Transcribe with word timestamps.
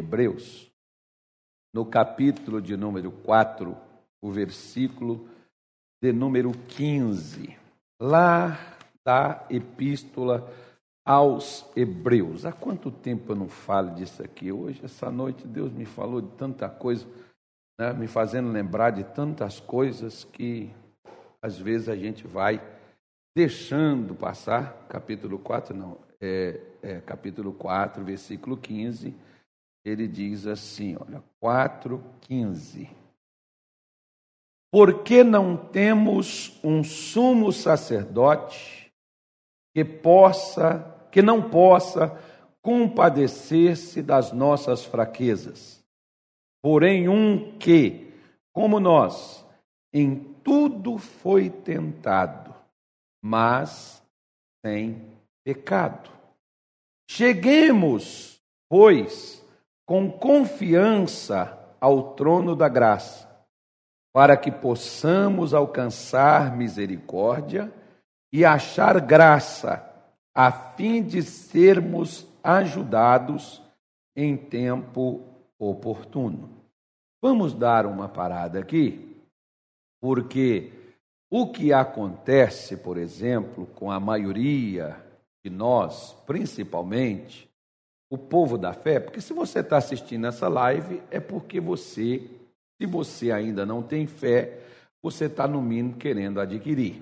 Hebreus, 0.00 0.70
no 1.74 1.84
capítulo 1.84 2.60
de 2.60 2.76
número 2.76 3.12
4, 3.12 3.76
o 4.22 4.30
versículo 4.30 5.28
de 6.02 6.12
número 6.12 6.50
15, 6.68 7.56
lá 8.00 8.58
da 9.04 9.46
epístola 9.50 10.50
aos 11.04 11.66
Hebreus. 11.76 12.46
Há 12.46 12.52
quanto 12.52 12.90
tempo 12.90 13.32
eu 13.32 13.36
não 13.36 13.48
falo 13.48 13.94
disso 13.94 14.22
aqui? 14.22 14.50
Hoje, 14.50 14.80
essa 14.82 15.10
noite, 15.10 15.46
Deus 15.46 15.70
me 15.70 15.84
falou 15.84 16.22
de 16.22 16.30
tanta 16.30 16.68
coisa, 16.68 17.06
né, 17.78 17.92
me 17.92 18.06
fazendo 18.06 18.50
lembrar 18.50 18.90
de 18.90 19.04
tantas 19.04 19.60
coisas 19.60 20.24
que 20.24 20.70
às 21.42 21.58
vezes 21.58 21.90
a 21.90 21.96
gente 21.96 22.26
vai 22.26 22.60
deixando 23.36 24.14
passar. 24.14 24.86
Capítulo 24.88 25.38
4, 25.38 25.76
não, 25.76 25.98
é, 26.18 26.58
é, 26.82 27.00
capítulo 27.00 27.52
4, 27.52 28.02
versículo 28.02 28.56
15, 28.56 29.14
ele 29.84 30.06
diz 30.06 30.46
assim: 30.46 30.96
olha, 30.98 31.22
4, 31.40 32.02
15. 32.22 32.88
Por 34.72 35.02
que 35.02 35.24
não 35.24 35.56
temos 35.56 36.58
um 36.62 36.84
sumo 36.84 37.52
sacerdote 37.52 38.92
que 39.74 39.84
possa, 39.84 40.80
que 41.10 41.20
não 41.20 41.50
possa 41.50 42.16
compadecer-se 42.62 44.02
das 44.02 44.32
nossas 44.32 44.84
fraquezas, 44.84 45.82
porém 46.62 47.08
um 47.08 47.58
que, 47.58 48.12
como 48.52 48.78
nós, 48.78 49.44
em 49.92 50.16
tudo 50.44 50.98
foi 50.98 51.50
tentado, 51.50 52.54
mas 53.22 54.02
sem 54.64 55.10
pecado. 55.44 56.10
Cheguemos, 57.08 58.40
pois, 58.68 59.39
com 59.90 60.08
confiança 60.08 61.58
ao 61.80 62.14
trono 62.14 62.54
da 62.54 62.68
graça, 62.68 63.28
para 64.12 64.36
que 64.36 64.48
possamos 64.48 65.52
alcançar 65.52 66.56
misericórdia 66.56 67.74
e 68.32 68.44
achar 68.44 69.00
graça, 69.00 69.84
a 70.32 70.52
fim 70.52 71.02
de 71.02 71.24
sermos 71.24 72.24
ajudados 72.40 73.60
em 74.14 74.36
tempo 74.36 75.24
oportuno. 75.58 76.48
Vamos 77.20 77.52
dar 77.52 77.84
uma 77.84 78.08
parada 78.08 78.60
aqui, 78.60 79.20
porque 80.00 80.72
o 81.28 81.50
que 81.50 81.72
acontece, 81.72 82.76
por 82.76 82.96
exemplo, 82.96 83.66
com 83.74 83.90
a 83.90 83.98
maioria 83.98 85.04
de 85.44 85.50
nós, 85.50 86.12
principalmente, 86.28 87.49
o 88.10 88.18
povo 88.18 88.58
da 88.58 88.72
fé, 88.72 88.98
porque 88.98 89.20
se 89.20 89.32
você 89.32 89.60
está 89.60 89.76
assistindo 89.76 90.26
essa 90.26 90.48
live, 90.48 91.00
é 91.12 91.20
porque 91.20 91.60
você, 91.60 92.28
se 92.76 92.86
você 92.86 93.30
ainda 93.30 93.64
não 93.64 93.82
tem 93.82 94.06
fé, 94.08 94.58
você 95.00 95.26
está 95.26 95.46
no 95.46 95.62
mínimo 95.62 95.94
querendo 95.94 96.40
adquirir. 96.40 97.00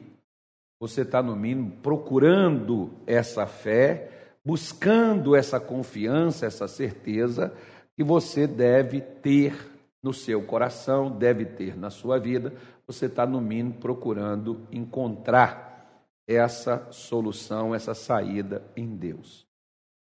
Você 0.79 1.01
está 1.01 1.23
no 1.23 1.35
mínimo 1.35 1.73
procurando 1.83 2.91
essa 3.07 3.47
fé, 3.47 4.11
buscando 4.45 5.35
essa 5.35 5.59
confiança, 5.59 6.47
essa 6.47 6.69
certeza 6.69 7.53
que 7.97 8.05
você 8.05 8.47
deve 8.47 9.01
ter 9.01 9.57
no 10.03 10.13
seu 10.13 10.43
coração, 10.43 11.11
deve 11.11 11.47
ter 11.47 11.77
na 11.77 11.91
sua 11.91 12.19
vida. 12.21 12.53
Você 12.87 13.07
está 13.07 13.27
no 13.27 13.41
mínimo 13.41 13.75
procurando 13.75 14.61
encontrar 14.71 16.05
essa 16.29 16.87
solução, 16.93 17.75
essa 17.75 17.95
saída 17.95 18.63
em 18.77 18.95
Deus. 18.95 19.48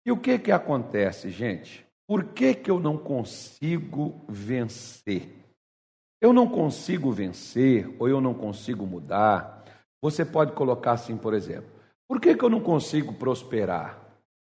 E 0.04 0.12
o 0.12 0.16
que 0.16 0.38
que 0.38 0.52
acontece, 0.52 1.30
gente? 1.30 1.86
Por 2.06 2.24
que 2.24 2.54
que 2.54 2.70
eu 2.70 2.80
não 2.80 2.96
consigo 2.96 4.24
vencer? 4.28 5.28
Eu 6.20 6.32
não 6.32 6.48
consigo 6.48 7.12
vencer 7.12 7.94
ou 7.98 8.08
eu 8.08 8.20
não 8.20 8.34
consigo 8.34 8.86
mudar. 8.86 9.64
Você 10.02 10.24
pode 10.24 10.52
colocar 10.52 10.92
assim, 10.92 11.16
por 11.16 11.34
exemplo: 11.34 11.70
por 12.08 12.20
que, 12.20 12.34
que 12.34 12.44
eu 12.44 12.50
não 12.50 12.60
consigo 12.60 13.14
prosperar? 13.14 13.98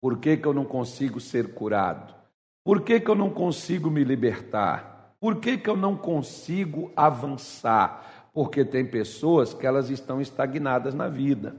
Por 0.01 0.17
que, 0.19 0.37
que 0.37 0.45
eu 0.45 0.53
não 0.53 0.65
consigo 0.65 1.19
ser 1.19 1.53
curado? 1.53 2.15
Por 2.63 2.81
que, 2.81 2.99
que 2.99 3.09
eu 3.09 3.15
não 3.15 3.29
consigo 3.29 3.89
me 3.89 4.03
libertar? 4.03 5.15
Por 5.19 5.41
que, 5.41 5.57
que 5.57 5.69
eu 5.69 5.75
não 5.75 5.97
consigo 5.97 6.91
avançar? 6.95 8.19
porque 8.33 8.63
tem 8.63 8.85
pessoas 8.85 9.53
que 9.53 9.65
elas 9.65 9.89
estão 9.89 10.21
estagnadas 10.21 10.93
na 10.93 11.07
vida. 11.07 11.55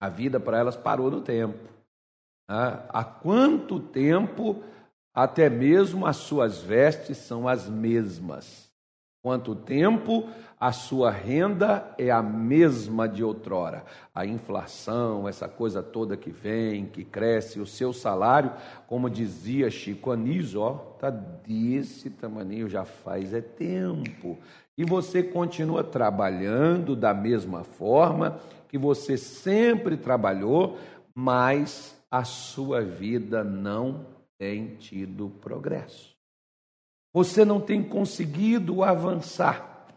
A 0.00 0.08
vida 0.08 0.40
para 0.40 0.58
elas 0.58 0.76
parou 0.76 1.10
no 1.10 1.20
tempo. 1.20 1.72
Né? 2.48 2.80
Há 2.88 3.04
quanto 3.04 3.80
tempo 3.80 4.62
até 5.14 5.48
mesmo 5.48 6.06
as 6.06 6.16
suas 6.16 6.60
vestes 6.60 7.18
são 7.18 7.46
as 7.46 7.68
mesmas? 7.68 8.64
Quanto 9.22 9.54
tempo 9.54 10.28
a 10.60 10.70
sua 10.70 11.10
renda 11.10 11.94
é 11.96 12.10
a 12.10 12.22
mesma 12.22 13.08
de 13.08 13.24
outrora? 13.24 13.82
A 14.14 14.26
inflação, 14.26 15.26
essa 15.26 15.48
coisa 15.48 15.82
toda 15.82 16.14
que 16.14 16.30
vem, 16.30 16.84
que 16.84 17.04
cresce, 17.04 17.58
o 17.58 17.66
seu 17.66 17.90
salário, 17.92 18.52
como 18.86 19.08
dizia 19.08 19.70
Chico 19.70 20.10
Anísio, 20.10 20.60
ó, 20.60 20.72
tá 20.72 21.08
desse 21.08 22.10
tamanho 22.10 22.68
já 22.68 22.84
faz 22.84 23.32
é 23.32 23.40
tempo 23.40 24.38
e 24.76 24.84
você 24.84 25.22
continua 25.22 25.84
trabalhando 25.84 26.96
da 26.96 27.14
mesma 27.14 27.62
forma 27.64 28.38
que 28.68 28.76
você 28.76 29.16
sempre 29.16 29.96
trabalhou, 29.96 30.76
mas 31.14 31.96
a 32.14 32.22
sua 32.22 32.80
vida 32.80 33.42
não 33.42 34.06
tem 34.38 34.76
tido 34.76 35.30
progresso. 35.40 36.14
Você 37.12 37.44
não 37.44 37.60
tem 37.60 37.82
conseguido 37.82 38.84
avançar. 38.84 39.88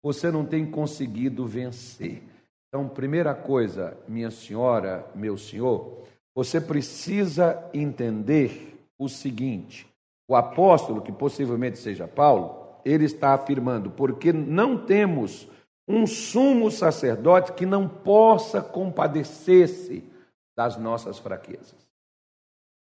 Você 0.00 0.30
não 0.30 0.46
tem 0.46 0.64
conseguido 0.64 1.44
vencer. 1.44 2.22
Então, 2.68 2.88
primeira 2.88 3.34
coisa, 3.34 3.98
minha 4.06 4.30
senhora, 4.30 5.10
meu 5.12 5.36
senhor, 5.36 6.04
você 6.32 6.60
precisa 6.60 7.68
entender 7.74 8.78
o 8.96 9.08
seguinte: 9.08 9.88
o 10.28 10.36
apóstolo, 10.36 11.02
que 11.02 11.10
possivelmente 11.10 11.78
seja 11.78 12.06
Paulo, 12.06 12.78
ele 12.84 13.06
está 13.06 13.34
afirmando, 13.34 13.90
porque 13.90 14.32
não 14.32 14.78
temos 14.86 15.48
um 15.88 16.06
sumo 16.06 16.70
sacerdote 16.70 17.54
que 17.54 17.66
não 17.66 17.88
possa 17.88 18.62
compadecer-se 18.62 20.14
das 20.56 20.76
nossas 20.76 21.18
fraquezas, 21.18 21.86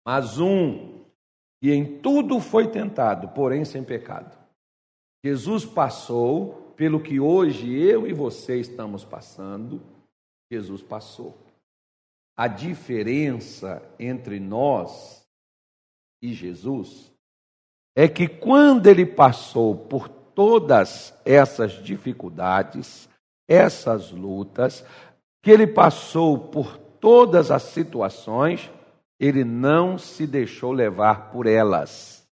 mas 0.06 0.38
um 0.38 1.04
que 1.60 1.72
em 1.72 1.98
tudo 2.00 2.38
foi 2.40 2.68
tentado, 2.68 3.28
porém 3.28 3.64
sem 3.64 3.82
pecado. 3.82 4.36
Jesus 5.24 5.64
passou 5.64 6.72
pelo 6.76 7.02
que 7.02 7.18
hoje 7.18 7.74
eu 7.74 8.06
e 8.06 8.12
você 8.12 8.60
estamos 8.60 9.04
passando, 9.04 9.82
Jesus 10.50 10.82
passou. 10.82 11.36
A 12.36 12.46
diferença 12.46 13.82
entre 13.98 14.38
nós 14.38 15.26
e 16.22 16.32
Jesus 16.32 17.12
é 17.96 18.06
que 18.06 18.28
quando 18.28 18.86
ele 18.86 19.06
passou 19.06 19.74
por 19.74 20.08
todas 20.08 21.18
essas 21.24 21.72
dificuldades, 21.82 23.08
essas 23.48 24.10
lutas, 24.10 24.84
que 25.42 25.50
ele 25.50 25.66
passou 25.66 26.38
por 26.50 26.85
todas 27.06 27.52
as 27.52 27.62
situações, 27.62 28.68
ele 29.20 29.44
não 29.44 29.96
se 29.96 30.26
deixou 30.26 30.72
levar 30.72 31.30
por 31.30 31.46
elas. 31.46 32.28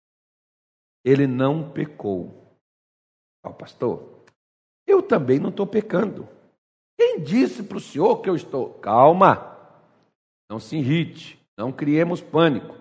Ele 1.04 1.28
não 1.28 1.70
pecou. 1.70 2.58
Ó, 3.46 3.50
oh, 3.50 3.54
pastor, 3.54 4.24
eu 4.84 5.00
também 5.00 5.38
não 5.38 5.50
estou 5.50 5.64
pecando. 5.64 6.28
Quem 6.98 7.20
disse 7.20 7.62
para 7.62 7.76
o 7.76 7.80
senhor 7.80 8.16
que 8.16 8.28
eu 8.28 8.34
estou? 8.34 8.70
Calma, 8.80 9.56
não 10.50 10.58
se 10.58 10.76
irrite, 10.76 11.40
não 11.56 11.70
criemos 11.70 12.20
pânico. 12.20 12.74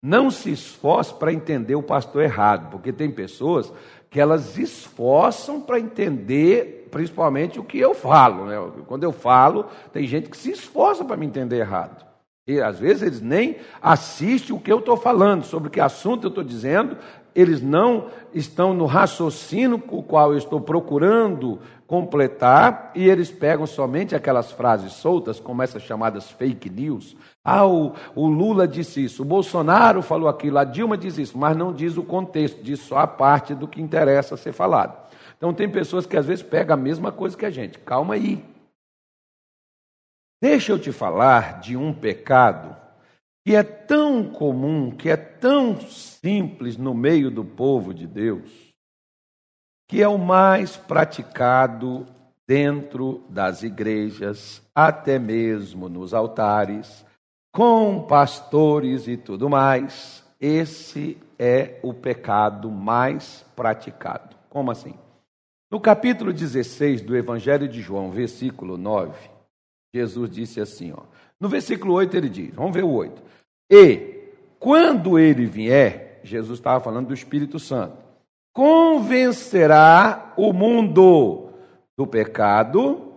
Não 0.00 0.30
se 0.30 0.52
esforce 0.52 1.12
para 1.12 1.32
entender 1.32 1.74
o 1.74 1.82
pastor 1.82 2.22
errado, 2.22 2.70
porque 2.70 2.92
tem 2.92 3.10
pessoas 3.10 3.72
que 4.12 4.20
elas 4.20 4.58
esforçam 4.58 5.58
para 5.58 5.80
entender, 5.80 6.86
principalmente 6.90 7.58
o 7.58 7.64
que 7.64 7.78
eu 7.78 7.94
falo. 7.94 8.44
Né? 8.44 8.56
Quando 8.86 9.04
eu 9.04 9.10
falo, 9.10 9.64
tem 9.90 10.06
gente 10.06 10.28
que 10.28 10.36
se 10.36 10.50
esforça 10.50 11.02
para 11.02 11.16
me 11.16 11.24
entender 11.24 11.56
errado. 11.56 12.04
E 12.46 12.60
às 12.60 12.78
vezes 12.78 13.02
eles 13.02 13.20
nem 13.22 13.56
assistem 13.80 14.54
o 14.54 14.60
que 14.60 14.70
eu 14.70 14.80
estou 14.80 14.98
falando, 14.98 15.44
sobre 15.44 15.70
que 15.70 15.80
assunto 15.80 16.26
eu 16.26 16.28
estou 16.28 16.44
dizendo, 16.44 16.98
eles 17.34 17.62
não 17.62 18.08
estão 18.32 18.74
no 18.74 18.86
raciocínio 18.86 19.78
com 19.78 19.98
o 19.98 20.02
qual 20.02 20.32
eu 20.32 20.38
estou 20.38 20.60
procurando 20.60 21.60
completar, 21.86 22.90
e 22.94 23.06
eles 23.06 23.30
pegam 23.30 23.66
somente 23.66 24.14
aquelas 24.14 24.50
frases 24.50 24.94
soltas, 24.94 25.38
como 25.38 25.62
essas 25.62 25.82
chamadas 25.82 26.30
fake 26.30 26.70
news. 26.70 27.14
Ah, 27.44 27.66
o, 27.66 27.92
o, 28.14 28.26
Lula 28.26 28.66
disse 28.66 29.04
isso, 29.04 29.20
o 29.20 29.26
Bolsonaro 29.26 30.00
falou 30.00 30.26
aquilo, 30.26 30.56
a 30.56 30.64
Dilma 30.64 30.96
diz 30.96 31.18
isso, 31.18 31.36
mas 31.36 31.54
não 31.54 31.70
diz 31.70 31.98
o 31.98 32.02
contexto, 32.02 32.62
diz 32.62 32.80
só 32.80 32.96
a 32.96 33.06
parte 33.06 33.54
do 33.54 33.68
que 33.68 33.82
interessa 33.82 34.38
ser 34.38 34.52
falado. 34.52 34.96
Então 35.36 35.52
tem 35.52 35.68
pessoas 35.68 36.06
que 36.06 36.16
às 36.16 36.24
vezes 36.24 36.42
pegam 36.42 36.72
a 36.72 36.78
mesma 36.78 37.12
coisa 37.12 37.36
que 37.36 37.44
a 37.44 37.50
gente. 37.50 37.78
Calma 37.80 38.14
aí. 38.14 38.42
Deixa 40.40 40.72
eu 40.72 40.78
te 40.78 40.92
falar 40.92 41.60
de 41.60 41.76
um 41.76 41.92
pecado 41.92 42.74
que 43.44 43.56
é 43.56 43.62
tão 43.62 44.24
comum, 44.24 44.90
que 44.90 45.08
é 45.08 45.16
tão 45.16 45.80
simples 45.80 46.76
no 46.76 46.94
meio 46.94 47.30
do 47.30 47.44
povo 47.44 47.92
de 47.92 48.06
Deus, 48.06 48.72
que 49.88 50.00
é 50.00 50.08
o 50.08 50.18
mais 50.18 50.76
praticado 50.76 52.06
dentro 52.46 53.24
das 53.28 53.62
igrejas, 53.62 54.62
até 54.74 55.18
mesmo 55.18 55.88
nos 55.88 56.14
altares, 56.14 57.04
com 57.52 58.02
pastores 58.06 59.08
e 59.08 59.16
tudo 59.16 59.50
mais. 59.50 60.24
Esse 60.40 61.18
é 61.38 61.78
o 61.82 61.92
pecado 61.92 62.70
mais 62.70 63.44
praticado. 63.54 64.36
Como 64.48 64.70
assim? 64.70 64.94
No 65.70 65.80
capítulo 65.80 66.32
16 66.32 67.00
do 67.02 67.16
Evangelho 67.16 67.68
de 67.68 67.80
João, 67.80 68.10
versículo 68.10 68.76
9, 68.76 69.30
Jesus 69.94 70.30
disse 70.30 70.60
assim, 70.60 70.92
ó. 70.92 71.02
No 71.42 71.48
versículo 71.48 71.94
8 71.94 72.16
ele 72.16 72.28
diz, 72.28 72.54
vamos 72.54 72.72
ver 72.72 72.84
o 72.84 72.92
8. 72.92 73.20
E 73.68 74.30
quando 74.60 75.18
ele 75.18 75.44
vier, 75.44 76.20
Jesus 76.22 76.60
estava 76.60 76.78
falando 76.78 77.08
do 77.08 77.14
Espírito 77.14 77.58
Santo, 77.58 77.98
convencerá 78.54 80.32
o 80.36 80.52
mundo 80.52 81.50
do 81.98 82.06
pecado 82.06 83.12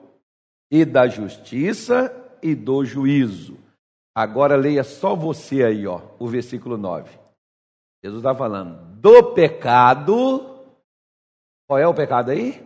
e 0.72 0.84
da 0.84 1.08
justiça 1.08 2.12
e 2.42 2.56
do 2.56 2.84
juízo. 2.84 3.60
Agora 4.16 4.56
leia 4.56 4.84
só 4.84 5.16
você 5.16 5.64
aí, 5.64 5.86
ó, 5.86 6.02
o 6.18 6.28
versículo 6.28 6.78
9. 6.78 7.12
Jesus 8.04 8.22
está 8.22 8.34
falando 8.34 9.00
do 9.00 9.34
pecado 9.34 10.56
qual 11.68 11.80
é 11.80 11.88
o 11.88 11.94
pecado 11.94 12.32
aí? 12.32 12.64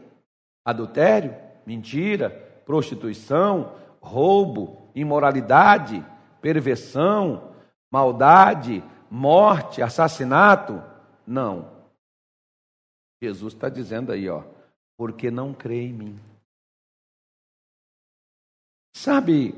Adultério, 0.66 1.36
mentira, 1.66 2.30
prostituição, 2.66 3.74
roubo, 4.02 4.89
imoralidade, 5.00 6.06
perversão, 6.42 7.54
maldade, 7.92 8.84
morte, 9.10 9.82
assassinato? 9.82 10.82
Não. 11.26 11.70
Jesus 13.22 13.54
está 13.54 13.70
dizendo 13.70 14.12
aí, 14.12 14.30
ó, 14.30 14.44
porque 14.98 15.30
não 15.30 15.54
crê 15.54 15.84
em 15.88 15.94
mim. 15.94 16.20
Sabe 18.96 19.56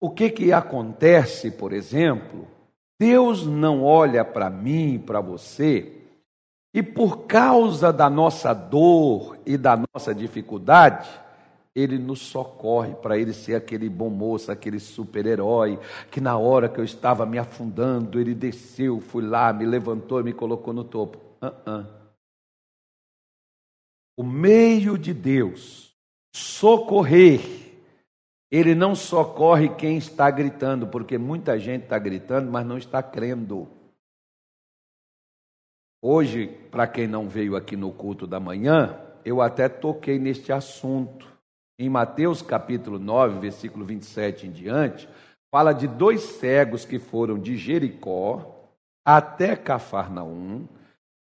o 0.00 0.10
que 0.10 0.30
que 0.30 0.52
acontece, 0.52 1.50
por 1.50 1.72
exemplo? 1.72 2.48
Deus 2.98 3.46
não 3.46 3.82
olha 3.82 4.24
para 4.24 4.50
mim, 4.50 4.98
para 4.98 5.20
você, 5.20 6.00
e 6.72 6.82
por 6.82 7.26
causa 7.26 7.92
da 7.92 8.08
nossa 8.08 8.52
dor 8.52 9.38
e 9.44 9.56
da 9.56 9.82
nossa 9.92 10.14
dificuldade, 10.14 11.08
ele 11.74 11.98
nos 11.98 12.20
socorre 12.20 12.94
para 12.94 13.16
ele 13.18 13.32
ser 13.32 13.54
aquele 13.54 13.88
bom 13.88 14.10
moço, 14.10 14.50
aquele 14.50 14.80
super-herói, 14.80 15.78
que 16.10 16.20
na 16.20 16.36
hora 16.36 16.68
que 16.68 16.80
eu 16.80 16.84
estava 16.84 17.24
me 17.24 17.38
afundando, 17.38 18.20
ele 18.20 18.34
desceu, 18.34 19.00
foi 19.00 19.22
lá, 19.22 19.52
me 19.52 19.64
levantou 19.64 20.20
e 20.20 20.24
me 20.24 20.32
colocou 20.32 20.72
no 20.74 20.84
topo. 20.84 21.18
Uh 21.40 21.70
-uh. 21.70 21.86
O 24.18 24.22
meio 24.22 24.98
de 24.98 25.14
Deus 25.14 25.96
socorrer, 26.34 27.40
ele 28.50 28.74
não 28.74 28.94
socorre 28.94 29.68
quem 29.76 29.96
está 29.96 30.30
gritando, 30.30 30.86
porque 30.88 31.16
muita 31.16 31.58
gente 31.58 31.84
está 31.84 31.98
gritando, 31.98 32.50
mas 32.50 32.66
não 32.66 32.76
está 32.76 33.02
crendo. 33.02 33.68
Hoje, 36.02 36.48
para 36.70 36.86
quem 36.86 37.06
não 37.06 37.28
veio 37.28 37.54
aqui 37.54 37.76
no 37.76 37.92
culto 37.92 38.26
da 38.26 38.40
manhã, 38.40 38.98
eu 39.24 39.40
até 39.40 39.68
toquei 39.68 40.18
neste 40.18 40.52
assunto. 40.52 41.29
Em 41.80 41.88
Mateus 41.88 42.42
capítulo 42.42 42.98
9, 42.98 43.38
versículo 43.38 43.86
27 43.86 44.46
em 44.46 44.50
diante, 44.50 45.08
fala 45.50 45.72
de 45.72 45.88
dois 45.88 46.20
cegos 46.20 46.84
que 46.84 46.98
foram 46.98 47.38
de 47.38 47.56
Jericó 47.56 48.68
até 49.02 49.56
Cafarnaum. 49.56 50.68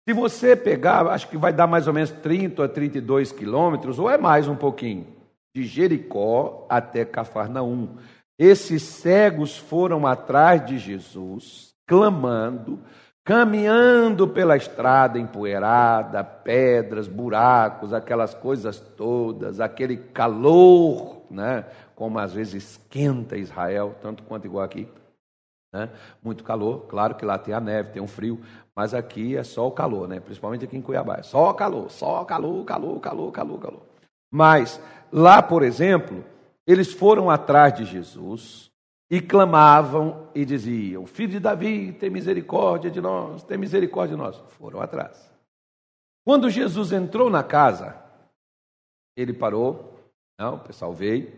Se 0.08 0.14
você 0.14 0.54
pegar, 0.54 1.04
acho 1.08 1.28
que 1.28 1.37
vai 1.37 1.52
dar 1.52 1.66
mais 1.66 1.88
ou 1.88 1.93
menos 1.93 2.12
30 2.12 2.64
a 2.64 2.69
32 2.69 3.32
quilômetros, 3.32 3.98
ou 3.98 4.08
é 4.08 4.16
mais 4.16 4.46
um 4.46 4.54
pouquinho, 4.54 5.08
de 5.52 5.64
Jericó 5.64 6.64
até 6.69 7.04
Cafarnaum. 7.04 7.96
Esses 8.38 8.84
cegos 8.84 9.58
foram 9.58 10.06
atrás 10.06 10.64
de 10.64 10.78
Jesus, 10.78 11.75
clamando, 11.88 12.78
caminhando 13.26 14.28
pela 14.28 14.56
estrada 14.56 15.19
empoeirada, 15.19 16.23
pedras, 16.23 17.08
buracos, 17.08 17.93
aquelas 17.93 18.32
coisas 18.32 18.78
todas, 18.78 19.58
aquele 19.58 19.96
calor, 19.96 21.23
né? 21.28 21.64
como 21.96 22.20
às 22.20 22.32
vezes 22.32 22.62
esquenta 22.62 23.37
Israel, 23.37 23.96
tanto 24.00 24.23
quanto 24.23 24.44
igual 24.44 24.64
aqui. 24.64 24.88
Né? 25.75 25.90
Muito 26.23 26.44
calor, 26.44 26.87
claro 26.87 27.17
que 27.17 27.25
lá 27.25 27.37
tem 27.37 27.52
a 27.52 27.58
neve, 27.58 27.90
tem 27.90 28.00
um 28.00 28.06
frio, 28.06 28.40
mas 28.76 28.94
aqui 28.94 29.37
é 29.37 29.43
só 29.43 29.67
o 29.67 29.73
calor, 29.73 30.06
né? 30.06 30.20
principalmente 30.20 30.64
aqui 30.64 30.76
em 30.76 30.82
Cuiabá, 30.82 31.17
é 31.17 31.25
só 31.25 31.52
calor, 31.52 31.90
só 31.90 32.25
calor, 32.25 32.64
calor, 32.64 33.00
calor, 33.00 33.32
calor, 33.32 33.58
calor. 33.58 33.82
Mas 34.31 34.81
lá, 35.11 35.43
por 35.43 35.64
exemplo, 35.64 36.25
eles 36.64 36.93
foram 36.93 37.28
atrás 37.28 37.75
de 37.75 37.87
Jesus, 37.87 38.70
e 39.10 39.20
clamavam 39.20 40.30
e 40.34 40.44
diziam: 40.44 41.06
Filho 41.06 41.32
de 41.32 41.40
Davi, 41.40 41.92
tem 41.92 42.10
misericórdia 42.10 42.90
de 42.90 43.00
nós, 43.00 43.42
tem 43.44 43.56
misericórdia 43.56 44.16
de 44.16 44.22
nós. 44.22 44.36
Foram 44.52 44.80
atrás. 44.80 45.32
Quando 46.24 46.50
Jesus 46.50 46.92
entrou 46.92 47.30
na 47.30 47.44
casa, 47.44 48.02
ele 49.16 49.32
parou, 49.32 49.94
não, 50.38 50.56
o 50.56 50.60
pessoal 50.60 50.92
veio, 50.92 51.32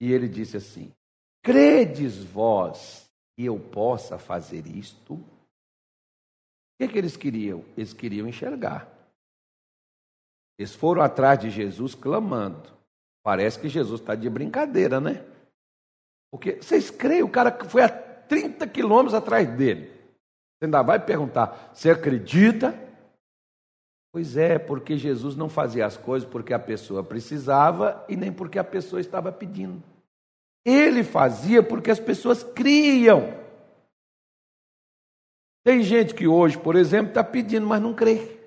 e 0.00 0.12
ele 0.12 0.28
disse 0.28 0.56
assim: 0.56 0.92
Credes 1.42 2.22
vós 2.22 3.10
que 3.34 3.44
eu 3.44 3.58
possa 3.58 4.18
fazer 4.18 4.66
isto? 4.66 5.14
O 5.14 5.24
que, 6.78 6.88
que 6.88 6.98
eles 6.98 7.16
queriam? 7.16 7.64
Eles 7.76 7.94
queriam 7.94 8.28
enxergar. 8.28 8.86
Eles 10.58 10.74
foram 10.74 11.02
atrás 11.02 11.38
de 11.38 11.50
Jesus 11.50 11.94
clamando. 11.94 12.70
Parece 13.22 13.58
que 13.58 13.68
Jesus 13.68 14.00
está 14.00 14.14
de 14.14 14.28
brincadeira, 14.28 15.00
né? 15.00 15.24
Porque 16.30 16.56
vocês 16.60 16.90
creem, 16.90 17.22
o 17.22 17.28
cara 17.28 17.56
foi 17.64 17.82
a 17.82 17.88
30 17.88 18.66
quilômetros 18.66 19.14
atrás 19.14 19.48
dele. 19.56 19.90
Você 20.58 20.64
ainda 20.64 20.82
vai 20.82 20.98
perguntar: 21.04 21.70
você 21.72 21.90
acredita? 21.90 22.74
Pois 24.12 24.36
é, 24.36 24.58
porque 24.58 24.96
Jesus 24.96 25.36
não 25.36 25.48
fazia 25.48 25.84
as 25.84 25.96
coisas 25.96 26.28
porque 26.28 26.54
a 26.54 26.58
pessoa 26.58 27.04
precisava 27.04 28.04
e 28.08 28.16
nem 28.16 28.32
porque 28.32 28.58
a 28.58 28.64
pessoa 28.64 29.00
estava 29.00 29.30
pedindo. 29.30 29.82
Ele 30.64 31.04
fazia 31.04 31.62
porque 31.62 31.90
as 31.90 32.00
pessoas 32.00 32.42
criam. 32.42 33.34
Tem 35.62 35.82
gente 35.82 36.14
que 36.14 36.26
hoje, 36.26 36.56
por 36.56 36.76
exemplo, 36.76 37.08
está 37.08 37.22
pedindo, 37.22 37.66
mas 37.66 37.82
não 37.82 37.92
crê. 37.92 38.40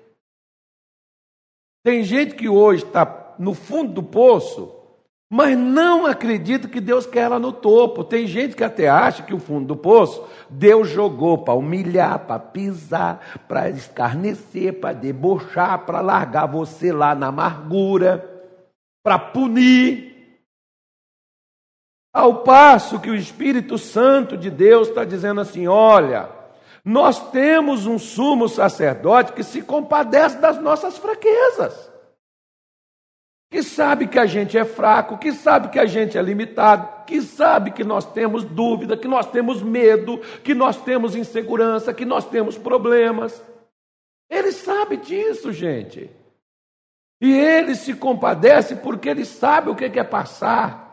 Tem 1.84 2.02
gente 2.02 2.34
que 2.34 2.48
hoje 2.48 2.84
está 2.84 3.36
no 3.38 3.54
fundo 3.54 3.92
do 3.92 4.02
poço 4.02 4.79
mas 5.32 5.56
não 5.56 6.06
acredito 6.06 6.68
que 6.68 6.80
Deus 6.80 7.06
quer 7.06 7.20
ela 7.20 7.38
no 7.38 7.52
topo. 7.52 8.02
Tem 8.02 8.26
gente 8.26 8.56
que 8.56 8.64
até 8.64 8.88
acha 8.88 9.22
que 9.22 9.32
o 9.32 9.38
fundo 9.38 9.68
do 9.68 9.76
poço 9.76 10.26
Deus 10.50 10.88
jogou 10.88 11.38
para 11.38 11.54
humilhar, 11.54 12.18
para 12.26 12.40
pisar, 12.40 13.40
para 13.46 13.70
escarnecer, 13.70 14.80
para 14.80 14.92
debochar, 14.92 15.86
para 15.86 16.00
largar 16.00 16.46
você 16.46 16.92
lá 16.92 17.14
na 17.14 17.28
amargura, 17.28 18.28
para 19.04 19.20
punir. 19.20 20.10
Ao 22.12 22.42
passo 22.42 22.98
que 22.98 23.08
o 23.08 23.14
Espírito 23.14 23.78
Santo 23.78 24.36
de 24.36 24.50
Deus 24.50 24.88
está 24.88 25.04
dizendo 25.04 25.40
assim: 25.40 25.68
olha, 25.68 26.28
nós 26.84 27.30
temos 27.30 27.86
um 27.86 28.00
sumo 28.00 28.48
sacerdote 28.48 29.32
que 29.32 29.44
se 29.44 29.62
compadece 29.62 30.38
das 30.38 30.60
nossas 30.60 30.98
fraquezas 30.98 31.89
que 33.50 33.64
sabe 33.64 34.06
que 34.06 34.18
a 34.18 34.26
gente 34.26 34.56
é 34.56 34.64
fraco, 34.64 35.18
que 35.18 35.32
sabe 35.32 35.70
que 35.70 35.78
a 35.78 35.84
gente 35.84 36.16
é 36.16 36.22
limitado, 36.22 37.04
que 37.04 37.20
sabe 37.20 37.72
que 37.72 37.82
nós 37.82 38.04
temos 38.12 38.44
dúvida, 38.44 38.96
que 38.96 39.08
nós 39.08 39.26
temos 39.26 39.60
medo, 39.60 40.18
que 40.44 40.54
nós 40.54 40.80
temos 40.80 41.16
insegurança, 41.16 41.92
que 41.92 42.04
nós 42.04 42.24
temos 42.24 42.56
problemas. 42.56 43.42
Ele 44.30 44.52
sabe 44.52 44.96
disso, 44.98 45.52
gente. 45.52 46.08
E 47.20 47.32
ele 47.32 47.74
se 47.74 47.92
compadece 47.94 48.76
porque 48.76 49.08
ele 49.08 49.24
sabe 49.24 49.68
o 49.68 49.74
que 49.74 49.84
é 49.84 50.04
passar 50.04 50.88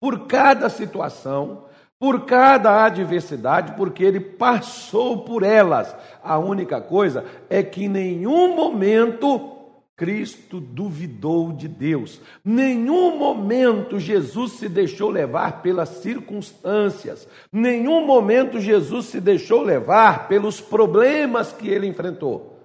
por 0.00 0.28
cada 0.28 0.68
situação, 0.68 1.64
por 1.98 2.26
cada 2.26 2.84
adversidade, 2.84 3.72
porque 3.72 4.04
ele 4.04 4.20
passou 4.20 5.24
por 5.24 5.42
elas. 5.42 5.94
A 6.22 6.38
única 6.38 6.80
coisa 6.80 7.24
é 7.50 7.60
que 7.60 7.86
em 7.86 7.88
nenhum 7.88 8.54
momento 8.54 9.53
Cristo 9.96 10.60
duvidou 10.60 11.52
de 11.52 11.68
Deus. 11.68 12.20
Nenhum 12.44 13.16
momento 13.16 13.98
Jesus 13.98 14.52
se 14.52 14.68
deixou 14.68 15.08
levar 15.08 15.62
pelas 15.62 15.88
circunstâncias. 15.88 17.28
Nenhum 17.52 18.04
momento 18.04 18.58
Jesus 18.58 19.06
se 19.06 19.20
deixou 19.20 19.62
levar 19.62 20.26
pelos 20.26 20.60
problemas 20.60 21.52
que 21.52 21.68
ele 21.68 21.86
enfrentou. 21.86 22.58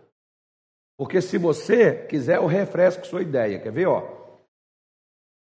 Porque 0.98 1.22
se 1.22 1.38
você 1.38 2.06
quiser, 2.10 2.38
eu 2.38 2.48
refresco 2.48 3.06
sua 3.06 3.22
ideia. 3.22 3.60
Quer 3.60 3.72
ver? 3.72 3.88
Ó? 3.88 4.04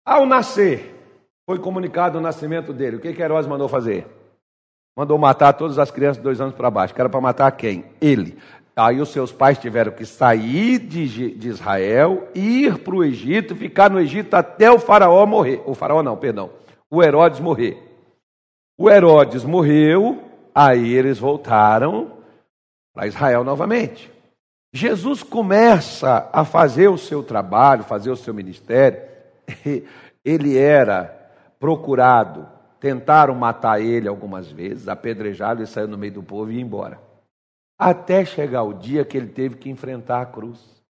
Ao 0.05 0.27
nascer, 0.27 0.95
foi 1.47 1.59
comunicado 1.59 2.19
o 2.19 2.21
nascimento 2.21 2.73
dele. 2.73 2.97
O 2.97 3.01
que, 3.01 3.13
que 3.13 3.23
Herodes 3.23 3.49
mandou 3.49 3.69
fazer? 3.69 4.07
Mandou 4.97 5.19
matar 5.19 5.53
todas 5.53 5.79
as 5.79 5.91
crianças 5.91 6.17
de 6.17 6.23
dois 6.23 6.41
anos 6.41 6.55
para 6.55 6.71
baixo. 6.71 6.95
Que 6.95 7.01
era 7.01 7.11
para 7.11 7.21
matar 7.21 7.53
quem? 7.53 7.85
Ele. 8.01 8.39
Aí 8.77 9.01
os 9.01 9.11
seus 9.11 9.31
pais 9.31 9.57
tiveram 9.59 9.93
que 9.93 10.05
sair 10.05 10.79
de, 10.81 11.31
de 11.37 11.49
Israel, 11.49 12.29
ir 12.35 12.79
para 12.79 12.95
o 12.95 13.05
Egito, 13.05 13.55
ficar 13.55 13.89
no 13.89 14.01
Egito 14.01 14.35
até 14.35 14.69
o 14.69 14.81
faraó 14.81 15.25
morrer. 15.25 15.63
O 15.65 15.75
faraó 15.75 16.03
não, 16.03 16.17
perdão. 16.17 16.51
O 16.91 17.01
Herodes 17.01 17.39
morrer. 17.39 17.81
O 18.77 18.91
Herodes 18.91 19.45
morreu, 19.45 20.21
aí 20.53 20.93
eles 20.93 21.21
voltaram 21.21 22.15
para 22.93 23.07
Israel 23.07 23.45
novamente. 23.45 24.11
Jesus 24.73 25.23
começa 25.23 26.29
a 26.33 26.45
fazer 26.45 26.89
o 26.89 26.99
seu 26.99 27.23
trabalho, 27.23 27.85
fazer 27.85 28.11
o 28.11 28.17
seu 28.17 28.35
ministério. 28.35 29.01
Ele 30.25 30.59
era 30.59 31.15
procurado, 31.61 32.49
tentaram 32.81 33.35
matar 33.35 33.81
ele 33.81 34.09
algumas 34.09 34.51
vezes, 34.51 34.89
apedrejaram, 34.89 35.61
ele 35.61 35.67
saiu 35.67 35.87
no 35.87 35.99
meio 35.99 36.15
do 36.15 36.23
povo 36.23 36.51
e 36.51 36.57
ia 36.57 36.63
embora 36.63 36.99
até 37.79 38.25
chegar 38.25 38.63
o 38.63 38.75
dia 38.75 39.05
que 39.05 39.17
ele 39.17 39.29
teve 39.29 39.57
que 39.57 39.71
enfrentar 39.71 40.23
a 40.23 40.27
cruz. 40.27 40.83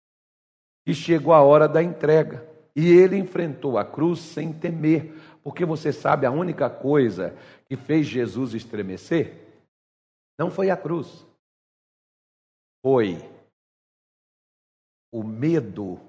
E 0.85 0.93
chegou 0.93 1.33
a 1.33 1.41
hora 1.41 1.67
da 1.67 1.81
entrega. 1.81 2.47
E 2.75 2.87
ele 2.87 3.17
enfrentou 3.17 3.77
a 3.77 3.85
cruz 3.85 4.19
sem 4.19 4.51
temer, 4.51 5.13
porque 5.43 5.63
você 5.65 5.93
sabe 5.93 6.25
a 6.25 6.31
única 6.31 6.69
coisa 6.69 7.35
que 7.67 7.75
fez 7.75 8.05
Jesus 8.05 8.53
estremecer 8.53 9.45
não 10.37 10.51
foi 10.51 10.69
a 10.69 10.77
cruz, 10.77 11.25
foi 12.83 13.17
o 15.11 15.23
medo 15.23 15.99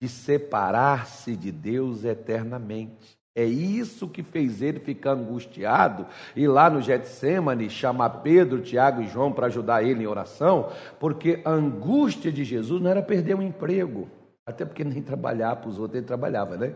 de 0.00 0.08
separar-se 0.08 1.36
de 1.36 1.52
Deus 1.52 2.04
eternamente. 2.04 3.15
É 3.36 3.44
isso 3.44 4.08
que 4.08 4.22
fez 4.22 4.62
ele 4.62 4.80
ficar 4.80 5.10
angustiado 5.10 6.06
e 6.34 6.48
lá 6.48 6.70
no 6.70 6.80
Getsemane 6.80 7.68
chamar 7.68 8.08
Pedro, 8.22 8.62
Tiago 8.62 9.02
e 9.02 9.08
João 9.08 9.30
para 9.30 9.48
ajudar 9.48 9.84
ele 9.84 10.04
em 10.04 10.06
oração, 10.06 10.72
porque 10.98 11.42
a 11.44 11.50
angústia 11.50 12.32
de 12.32 12.42
Jesus 12.42 12.80
não 12.80 12.90
era 12.90 13.02
perder 13.02 13.36
um 13.36 13.42
emprego, 13.42 14.08
até 14.46 14.64
porque 14.64 14.82
nem 14.82 15.02
trabalhar 15.02 15.56
para 15.56 15.68
os 15.68 15.78
outros 15.78 15.98
ele 15.98 16.06
trabalhava, 16.06 16.56
né? 16.56 16.74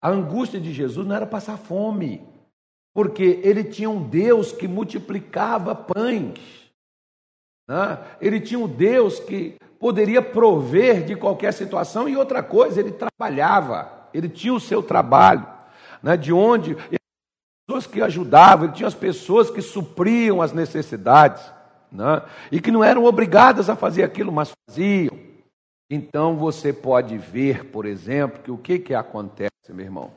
A 0.00 0.08
angústia 0.08 0.58
de 0.58 0.72
Jesus 0.72 1.06
não 1.06 1.14
era 1.14 1.26
passar 1.26 1.58
fome, 1.58 2.26
porque 2.94 3.38
ele 3.44 3.62
tinha 3.62 3.90
um 3.90 4.08
Deus 4.08 4.52
que 4.52 4.66
multiplicava 4.66 5.74
pães, 5.74 6.72
né? 7.68 7.98
ele 8.22 8.40
tinha 8.40 8.58
um 8.58 8.66
Deus 8.66 9.20
que 9.20 9.56
poderia 9.78 10.22
prover 10.22 11.04
de 11.04 11.14
qualquer 11.14 11.52
situação 11.52 12.08
e 12.08 12.16
outra 12.16 12.42
coisa, 12.42 12.80
ele 12.80 12.92
trabalhava, 12.92 14.08
ele 14.14 14.30
tinha 14.30 14.54
o 14.54 14.60
seu 14.60 14.82
trabalho 14.82 15.59
né, 16.02 16.16
de 16.16 16.32
onde 16.32 16.76
pessoas 17.66 17.86
que 17.86 18.02
ajudavam, 18.02 18.66
ele 18.66 18.74
tinha 18.74 18.88
as 18.88 18.94
pessoas 18.94 19.50
que 19.50 19.62
supriam 19.62 20.42
as 20.42 20.52
necessidades, 20.52 21.42
né, 21.90 22.22
e 22.50 22.60
que 22.60 22.70
não 22.70 22.82
eram 22.82 23.04
obrigadas 23.04 23.70
a 23.70 23.76
fazer 23.76 24.02
aquilo, 24.02 24.32
mas 24.32 24.52
faziam. 24.68 25.16
Então 25.88 26.36
você 26.36 26.72
pode 26.72 27.16
ver, 27.18 27.66
por 27.66 27.86
exemplo, 27.86 28.42
que 28.42 28.50
o 28.50 28.58
que, 28.58 28.78
que 28.78 28.94
acontece, 28.94 29.50
meu 29.70 29.84
irmão? 29.84 30.12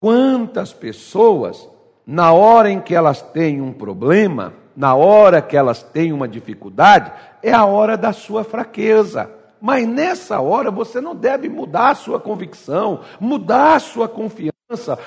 Quantas 0.00 0.72
pessoas, 0.72 1.68
na 2.06 2.32
hora 2.32 2.70
em 2.70 2.80
que 2.80 2.94
elas 2.94 3.22
têm 3.22 3.60
um 3.60 3.72
problema, 3.72 4.52
na 4.76 4.94
hora 4.94 5.40
que 5.40 5.56
elas 5.56 5.82
têm 5.82 6.12
uma 6.12 6.28
dificuldade, 6.28 7.12
é 7.42 7.52
a 7.52 7.64
hora 7.64 7.96
da 7.96 8.12
sua 8.12 8.44
fraqueza. 8.44 9.30
Mas 9.60 9.86
nessa 9.88 10.40
hora 10.40 10.70
você 10.70 11.00
não 11.00 11.14
deve 11.14 11.48
mudar 11.48 11.90
a 11.90 11.94
sua 11.94 12.20
convicção, 12.20 13.00
mudar 13.20 13.76
a 13.76 13.80
sua 13.80 14.08
confiança. 14.08 14.98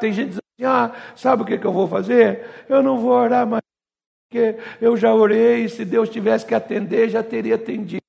Tem 0.00 0.12
gente 0.12 0.28
dizendo 0.28 0.44
assim: 0.58 0.66
ah, 0.66 0.92
sabe 1.16 1.42
o 1.42 1.46
que, 1.46 1.58
que 1.58 1.66
eu 1.66 1.72
vou 1.72 1.88
fazer? 1.88 2.46
Eu 2.68 2.82
não 2.82 2.98
vou 2.98 3.12
orar 3.12 3.46
mais, 3.46 3.62
porque 4.28 4.56
eu 4.80 4.96
já 4.96 5.14
orei, 5.14 5.68
se 5.68 5.84
Deus 5.84 6.08
tivesse 6.08 6.46
que 6.46 6.54
atender, 6.54 7.08
já 7.08 7.22
teria 7.22 7.56
atendido. 7.56 8.02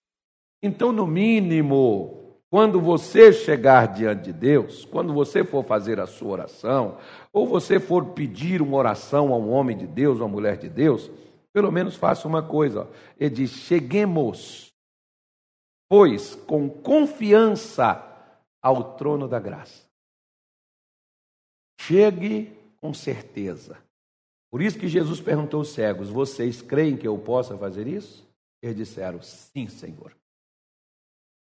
Então, 0.62 0.92
no 0.92 1.06
mínimo, 1.06 2.38
quando 2.50 2.80
você 2.80 3.34
chegar 3.34 3.88
diante 3.88 4.26
de 4.26 4.34
Deus, 4.34 4.86
quando 4.86 5.12
você 5.14 5.44
for 5.44 5.66
fazer 5.66 6.00
a 6.00 6.06
sua 6.06 6.32
oração, 6.32 6.98
ou 7.34 7.48
você 7.48 7.80
for 7.80 8.06
pedir 8.14 8.62
uma 8.62 8.78
oração 8.78 9.34
a 9.34 9.38
um 9.38 9.52
homem 9.52 9.76
de 9.76 9.88
Deus, 9.88 10.22
a 10.22 10.24
uma 10.24 10.30
mulher 10.30 10.58
de 10.58 10.70
Deus, 10.70 11.10
pelo 11.52 11.72
menos 11.72 11.96
faça 11.96 12.28
uma 12.28 12.42
coisa. 12.42 12.88
Ele 13.20 13.30
diz: 13.32 13.50
cheguemos 13.52 14.73
pois, 15.94 16.34
com 16.34 16.68
confiança 16.68 18.04
ao 18.60 18.96
trono 18.96 19.28
da 19.28 19.40
graça. 19.40 19.88
Chegue 21.80 22.52
com 22.82 22.92
certeza. 22.96 23.78
Por 24.50 24.60
isso 24.64 24.80
que 24.80 24.88
Jesus 24.88 25.22
perguntou 25.22 25.60
aos 25.60 25.70
cegos: 25.70 26.10
Vocês 26.10 26.64
creem 26.64 26.98
que 26.98 27.08
eu 27.08 27.16
possa 27.20 27.56
fazer 27.60 27.86
isso? 27.86 28.28
Eles 28.60 28.76
disseram: 28.76 29.22
Sim, 29.22 29.68
Senhor. 29.68 30.18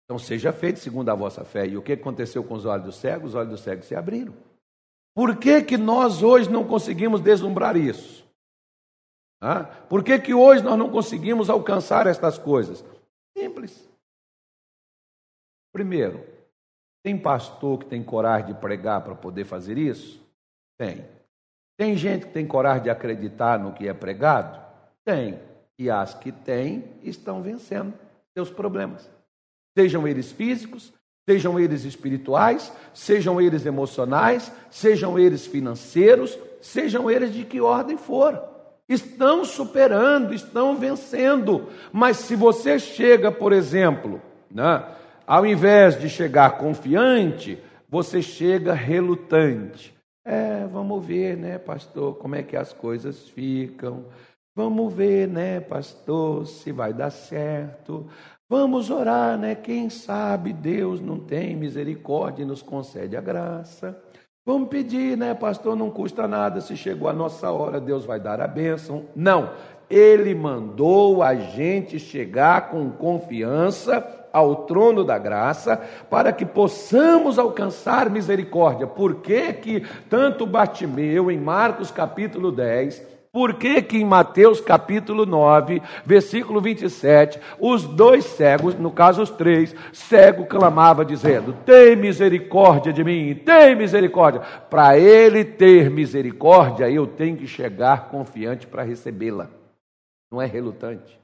Então 0.04 0.18
seja 0.18 0.52
feito 0.52 0.80
segundo 0.80 1.10
a 1.10 1.14
vossa 1.14 1.44
fé. 1.44 1.68
E 1.68 1.76
o 1.76 1.82
que 1.82 1.92
aconteceu 1.92 2.42
com 2.42 2.54
os 2.54 2.64
olhos 2.64 2.86
dos 2.86 2.96
cegos? 2.96 3.28
Os 3.28 3.34
olhos 3.36 3.50
dos 3.50 3.60
cegos 3.60 3.86
se 3.86 3.94
abriram. 3.94 4.34
Por 5.14 5.36
que, 5.36 5.62
que 5.62 5.78
nós 5.78 6.24
hoje 6.24 6.50
não 6.50 6.66
conseguimos 6.66 7.20
deslumbrar 7.20 7.76
isso? 7.76 8.28
Por 9.88 10.02
que, 10.02 10.18
que 10.18 10.34
hoje 10.34 10.64
nós 10.64 10.76
não 10.76 10.90
conseguimos 10.90 11.48
alcançar 11.48 12.08
estas 12.08 12.36
coisas? 12.36 12.84
Simples. 13.38 13.88
Primeiro, 15.72 16.24
tem 17.02 17.16
pastor 17.16 17.78
que 17.78 17.86
tem 17.86 18.02
coragem 18.02 18.48
de 18.48 18.60
pregar 18.60 19.02
para 19.02 19.14
poder 19.14 19.44
fazer 19.44 19.78
isso? 19.78 20.20
Tem. 20.78 21.04
Tem 21.78 21.96
gente 21.96 22.26
que 22.26 22.32
tem 22.32 22.46
coragem 22.46 22.84
de 22.84 22.90
acreditar 22.90 23.58
no 23.58 23.72
que 23.72 23.88
é 23.88 23.94
pregado? 23.94 24.60
Tem. 25.04 25.40
E 25.78 25.88
as 25.88 26.12
que 26.14 26.30
têm 26.30 26.84
estão 27.02 27.42
vencendo 27.42 27.94
seus 28.36 28.50
problemas. 28.50 29.10
Sejam 29.76 30.06
eles 30.06 30.30
físicos, 30.30 30.92
sejam 31.28 31.58
eles 31.58 31.84
espirituais, 31.84 32.72
sejam 32.92 33.40
eles 33.40 33.64
emocionais, 33.64 34.52
sejam 34.70 35.18
eles 35.18 35.46
financeiros, 35.46 36.38
sejam 36.60 37.10
eles 37.10 37.32
de 37.32 37.44
que 37.44 37.60
ordem 37.60 37.96
for. 37.96 38.42
Estão 38.88 39.44
superando, 39.44 40.34
estão 40.34 40.76
vencendo. 40.76 41.68
Mas 41.92 42.18
se 42.18 42.34
você 42.34 42.78
chega, 42.78 43.30
por 43.30 43.52
exemplo, 43.52 44.20
né, 44.50 44.84
ao 45.30 45.46
invés 45.46 45.96
de 45.96 46.08
chegar 46.08 46.58
confiante, 46.58 47.56
você 47.88 48.20
chega 48.20 48.74
relutante. 48.74 49.94
É, 50.24 50.66
vamos 50.66 51.06
ver, 51.06 51.36
né, 51.36 51.56
pastor, 51.56 52.16
como 52.16 52.34
é 52.34 52.42
que 52.42 52.56
as 52.56 52.72
coisas 52.72 53.28
ficam. 53.28 54.06
Vamos 54.56 54.92
ver, 54.92 55.28
né, 55.28 55.60
pastor, 55.60 56.48
se 56.48 56.72
vai 56.72 56.92
dar 56.92 57.10
certo. 57.10 58.08
Vamos 58.48 58.90
orar, 58.90 59.38
né? 59.38 59.54
Quem 59.54 59.88
sabe 59.88 60.52
Deus 60.52 61.00
não 61.00 61.20
tem 61.20 61.54
misericórdia 61.54 62.42
e 62.42 62.46
nos 62.46 62.60
concede 62.60 63.16
a 63.16 63.20
graça. 63.20 63.96
Vamos 64.52 64.68
pedir, 64.68 65.16
né, 65.16 65.32
pastor? 65.32 65.76
Não 65.76 65.88
custa 65.88 66.26
nada. 66.26 66.60
Se 66.60 66.76
chegou 66.76 67.08
a 67.08 67.12
nossa 67.12 67.52
hora, 67.52 67.80
Deus 67.80 68.04
vai 68.04 68.18
dar 68.18 68.40
a 68.40 68.48
bênção. 68.48 69.04
Não, 69.14 69.50
Ele 69.88 70.34
mandou 70.34 71.22
a 71.22 71.36
gente 71.36 72.00
chegar 72.00 72.68
com 72.68 72.90
confiança 72.90 74.04
ao 74.32 74.64
trono 74.64 75.04
da 75.04 75.16
graça 75.18 75.80
para 76.10 76.32
que 76.32 76.44
possamos 76.44 77.38
alcançar 77.38 78.10
misericórdia. 78.10 78.88
Por 78.88 79.20
que 79.20 79.52
que 79.52 79.86
tanto 80.08 80.44
Bartimeu 80.44 81.30
em 81.30 81.38
Marcos 81.38 81.92
capítulo 81.92 82.50
10 82.50 83.19
por 83.32 83.54
que, 83.54 83.80
que, 83.80 83.98
em 83.98 84.04
Mateus 84.04 84.60
capítulo 84.60 85.24
9, 85.24 85.80
versículo 86.04 86.60
27, 86.60 87.38
os 87.60 87.84
dois 87.84 88.24
cegos, 88.24 88.74
no 88.74 88.90
caso 88.90 89.22
os 89.22 89.30
três, 89.30 89.74
cego 89.92 90.46
clamava 90.46 91.04
dizendo: 91.04 91.52
Tem 91.64 91.94
misericórdia 91.94 92.92
de 92.92 93.04
mim, 93.04 93.34
tem 93.34 93.76
misericórdia. 93.76 94.40
Para 94.40 94.98
ele 94.98 95.44
ter 95.44 95.88
misericórdia, 95.90 96.90
eu 96.90 97.06
tenho 97.06 97.36
que 97.36 97.46
chegar 97.46 98.08
confiante 98.08 98.66
para 98.66 98.82
recebê-la, 98.82 99.48
não 100.30 100.42
é 100.42 100.46
relutante. 100.46 101.20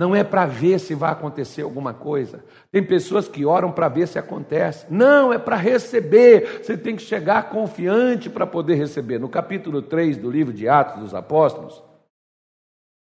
Não 0.00 0.16
é 0.16 0.24
para 0.24 0.46
ver 0.46 0.80
se 0.80 0.94
vai 0.94 1.12
acontecer 1.12 1.60
alguma 1.60 1.92
coisa. 1.92 2.42
Tem 2.72 2.82
pessoas 2.82 3.28
que 3.28 3.44
oram 3.44 3.70
para 3.70 3.86
ver 3.86 4.08
se 4.08 4.18
acontece. 4.18 4.86
Não, 4.88 5.30
é 5.30 5.38
para 5.38 5.56
receber. 5.56 6.64
Você 6.64 6.74
tem 6.74 6.96
que 6.96 7.02
chegar 7.02 7.50
confiante 7.50 8.30
para 8.30 8.46
poder 8.46 8.76
receber. 8.76 9.20
No 9.20 9.28
capítulo 9.28 9.82
3 9.82 10.16
do 10.16 10.30
livro 10.30 10.54
de 10.54 10.66
Atos 10.66 11.00
dos 11.00 11.14
Apóstolos, 11.14 11.82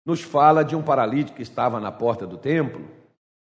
nos 0.07 0.23
fala 0.23 0.65
de 0.65 0.75
um 0.75 0.83
paralítico 0.83 1.37
que 1.37 1.43
estava 1.43 1.79
na 1.79 1.93
porta 1.93 2.27
do 2.27 2.39
templo. 2.39 2.89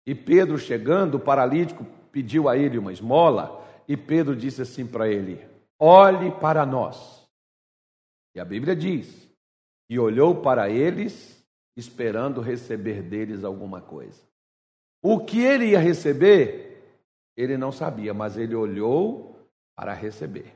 E 0.03 0.15
Pedro, 0.15 0.57
chegando, 0.57 1.17
o 1.17 1.19
paralítico 1.19 1.85
pediu 2.11 2.49
a 2.49 2.57
ele 2.57 2.79
uma 2.79 2.91
esmola. 2.91 3.63
E 3.87 3.95
Pedro 3.95 4.35
disse 4.35 4.63
assim 4.63 4.83
para 4.83 5.07
ele: 5.09 5.47
Olhe 5.79 6.31
para 6.31 6.65
nós. 6.65 7.29
E 8.33 8.39
a 8.39 8.45
Bíblia 8.45 8.75
diz: 8.75 9.29
E 9.87 9.99
olhou 9.99 10.41
para 10.41 10.71
eles 10.71 11.36
esperando 11.77 12.41
receber 12.41 13.03
deles 13.03 13.43
alguma 13.43 13.79
coisa. 13.79 14.19
O 15.01 15.19
que 15.19 15.43
ele 15.43 15.67
ia 15.67 15.79
receber, 15.79 16.83
ele 17.37 17.55
não 17.55 17.71
sabia, 17.71 18.15
mas 18.15 18.35
ele 18.35 18.55
olhou 18.55 19.39
para 19.75 19.93
receber. 19.93 20.53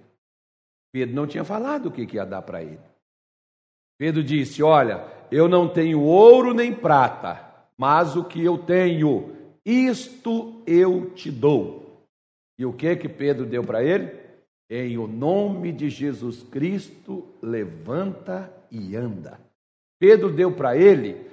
Pedro 0.92 1.16
não 1.16 1.28
tinha 1.28 1.46
falado 1.46 1.86
o 1.86 1.92
que 1.92 2.16
ia 2.16 2.26
dar 2.26 2.42
para 2.42 2.64
ele. 2.64 2.82
Pedro 4.00 4.24
disse: 4.24 4.64
Olha, 4.64 5.06
eu 5.32 5.48
não 5.48 5.70
tenho 5.70 6.02
ouro 6.02 6.56
nem 6.56 6.74
prata, 6.74 7.66
mas 7.78 8.16
o 8.16 8.26
que 8.26 8.44
eu 8.44 8.58
tenho, 8.58 9.36
isto 9.64 10.64
eu 10.66 11.12
te 11.12 11.32
dou. 11.32 12.04
E 12.58 12.66
o 12.66 12.74
que 12.74 12.96
que 12.96 13.08
Pedro 13.08 13.46
deu 13.46 13.64
para 13.64 13.84
ele? 13.84 14.20
Em 14.70 14.98
o 14.98 15.06
nome 15.06 15.72
de 15.72 15.90
Jesus 15.90 16.42
Cristo, 16.44 17.28
levanta 17.42 18.52
e 18.72 18.96
anda. 18.96 19.40
Pedro 20.02 20.32
deu 20.32 20.52
para 20.52 20.76
ele 20.76 21.30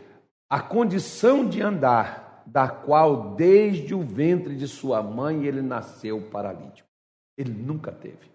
a 0.46 0.60
condição 0.60 1.48
de 1.48 1.62
andar, 1.62 2.42
da 2.44 2.68
qual 2.68 3.30
desde 3.30 3.94
o 3.94 4.02
ventre 4.02 4.54
de 4.54 4.68
sua 4.68 5.02
mãe 5.02 5.46
ele 5.46 5.62
nasceu 5.62 6.20
paralítico. 6.30 6.86
Ele 7.38 7.50
nunca 7.50 7.90
teve. 7.90 8.30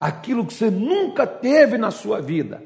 Aquilo 0.00 0.46
que 0.46 0.54
você 0.54 0.70
nunca 0.70 1.26
teve 1.26 1.76
na 1.76 1.90
sua 1.90 2.22
vida 2.22 2.62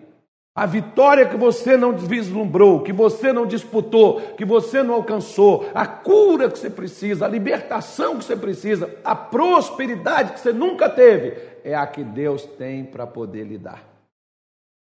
a 0.54 0.66
vitória 0.66 1.28
que 1.28 1.36
você 1.36 1.76
não 1.76 1.96
vislumbrou, 1.96 2.82
que 2.82 2.92
você 2.92 3.32
não 3.32 3.46
disputou, 3.46 4.20
que 4.36 4.44
você 4.44 4.82
não 4.82 4.94
alcançou, 4.94 5.68
a 5.74 5.86
cura 5.86 6.50
que 6.50 6.58
você 6.58 6.70
precisa, 6.70 7.24
a 7.24 7.28
libertação 7.28 8.18
que 8.18 8.24
você 8.24 8.36
precisa, 8.36 8.94
a 9.02 9.16
prosperidade 9.16 10.32
que 10.32 10.40
você 10.40 10.52
nunca 10.52 10.88
teve, 10.88 11.36
é 11.64 11.74
a 11.74 11.86
que 11.86 12.04
Deus 12.04 12.44
tem 12.44 12.84
para 12.84 13.06
poder 13.06 13.44
lhe 13.44 13.58
dar. 13.58 13.89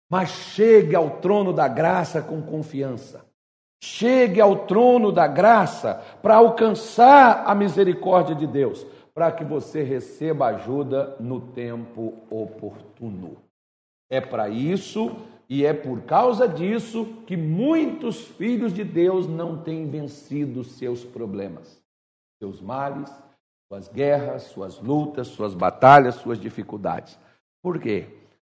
Mas 0.09 0.29
chegue 0.29 0.95
ao 0.95 1.19
trono 1.19 1.53
da 1.53 1.67
graça 1.67 2.21
com 2.21 2.41
confiança. 2.41 3.25
Chegue 3.81 4.39
ao 4.39 4.65
trono 4.65 5.11
da 5.11 5.27
graça 5.27 6.01
para 6.21 6.35
alcançar 6.35 7.43
a 7.45 7.53
misericórdia 7.53 8.33
de 8.33 8.47
Deus, 8.47 8.85
para 9.13 9.31
que 9.31 9.43
você 9.43 9.83
receba 9.83 10.47
ajuda 10.47 11.15
no 11.19 11.41
tempo 11.41 12.13
oportuno. 12.29 13.37
É 14.09 14.21
para 14.21 14.47
isso 14.47 15.15
e 15.49 15.65
é 15.65 15.73
por 15.73 16.01
causa 16.03 16.47
disso 16.47 17.05
que 17.27 17.35
muitos 17.35 18.25
filhos 18.25 18.73
de 18.73 18.83
Deus 18.83 19.27
não 19.27 19.61
têm 19.61 19.89
vencido 19.89 20.63
seus 20.63 21.03
problemas, 21.03 21.81
seus 22.41 22.61
males, 22.61 23.11
suas 23.67 23.87
guerras, 23.87 24.43
suas 24.43 24.79
lutas, 24.79 25.27
suas 25.27 25.53
batalhas, 25.53 26.15
suas 26.15 26.39
dificuldades. 26.39 27.19
Por 27.61 27.79
quê? 27.79 28.07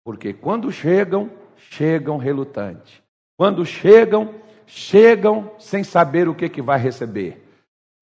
Porque 0.04 0.34
quando 0.34 0.70
chegam, 0.70 1.30
chegam 1.56 2.18
relutantes. 2.18 3.02
Quando 3.36 3.64
chegam, 3.64 4.34
chegam 4.66 5.50
sem 5.58 5.82
saber 5.82 6.28
o 6.28 6.34
que, 6.34 6.48
que 6.48 6.62
vai 6.62 6.78
receber, 6.78 7.42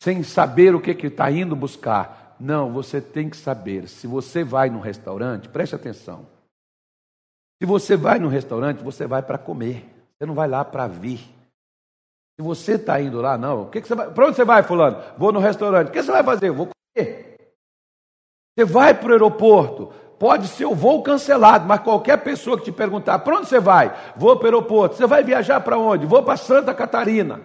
sem 0.02 0.22
saber 0.22 0.74
o 0.74 0.80
que 0.80 0.90
está 1.06 1.30
indo 1.30 1.54
buscar. 1.54 2.36
Não, 2.38 2.72
você 2.72 3.00
tem 3.00 3.30
que 3.30 3.36
saber. 3.36 3.88
Se 3.88 4.06
você 4.06 4.42
vai 4.42 4.68
num 4.68 4.80
restaurante, 4.80 5.48
preste 5.48 5.76
atenção. 5.76 6.26
Se 7.62 7.66
você 7.66 7.96
vai 7.96 8.18
no 8.18 8.28
restaurante, 8.28 8.82
você 8.82 9.06
vai 9.06 9.22
para 9.22 9.38
comer. 9.38 9.88
Você 10.18 10.26
não 10.26 10.34
vai 10.34 10.48
lá 10.48 10.64
para 10.64 10.88
vir. 10.88 11.20
Se 12.36 12.42
você 12.44 12.72
está 12.72 13.00
indo 13.00 13.20
lá, 13.20 13.38
não. 13.38 13.62
O 13.62 13.70
que, 13.70 13.80
que 13.80 13.86
você 13.86 13.94
vai? 13.94 14.10
Para 14.10 14.26
onde 14.26 14.36
você 14.36 14.44
vai, 14.44 14.64
fulano? 14.64 15.00
Vou 15.16 15.32
no 15.32 15.38
restaurante. 15.38 15.88
O 15.88 15.92
que 15.92 16.02
você 16.02 16.10
vai 16.10 16.24
fazer? 16.24 16.50
Vou 16.50 16.68
comer. 16.68 17.36
Você 18.58 18.64
vai 18.64 18.92
para 18.92 19.10
o 19.10 19.12
aeroporto. 19.12 19.92
Pode 20.22 20.46
ser 20.46 20.66
o 20.66 20.74
voo 20.76 21.02
cancelado, 21.02 21.66
mas 21.66 21.80
qualquer 21.80 22.16
pessoa 22.22 22.56
que 22.56 22.62
te 22.62 22.70
perguntar, 22.70 23.18
para 23.18 23.38
onde 23.38 23.48
você 23.48 23.58
vai? 23.58 23.92
Vou 24.16 24.36
para 24.36 24.44
o 24.44 24.46
aeroporto. 24.46 24.94
Você 24.94 25.04
vai 25.04 25.24
viajar 25.24 25.60
para 25.60 25.76
onde? 25.76 26.06
Vou 26.06 26.22
para 26.22 26.36
Santa 26.36 26.72
Catarina. 26.72 27.40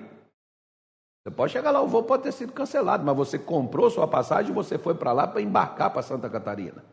Você 1.24 1.34
pode 1.34 1.54
chegar 1.54 1.72
lá, 1.72 1.82
o 1.82 1.88
voo 1.88 2.04
pode 2.04 2.22
ter 2.22 2.32
sido 2.32 2.54
cancelado, 2.54 3.04
mas 3.04 3.18
você 3.18 3.40
comprou 3.40 3.90
sua 3.90 4.08
passagem 4.08 4.52
e 4.52 4.54
você 4.54 4.78
foi 4.78 4.94
para 4.94 5.12
lá 5.12 5.26
para 5.26 5.42
embarcar 5.42 5.90
para 5.90 6.04
Santa 6.04 6.30
Catarina. 6.30 6.86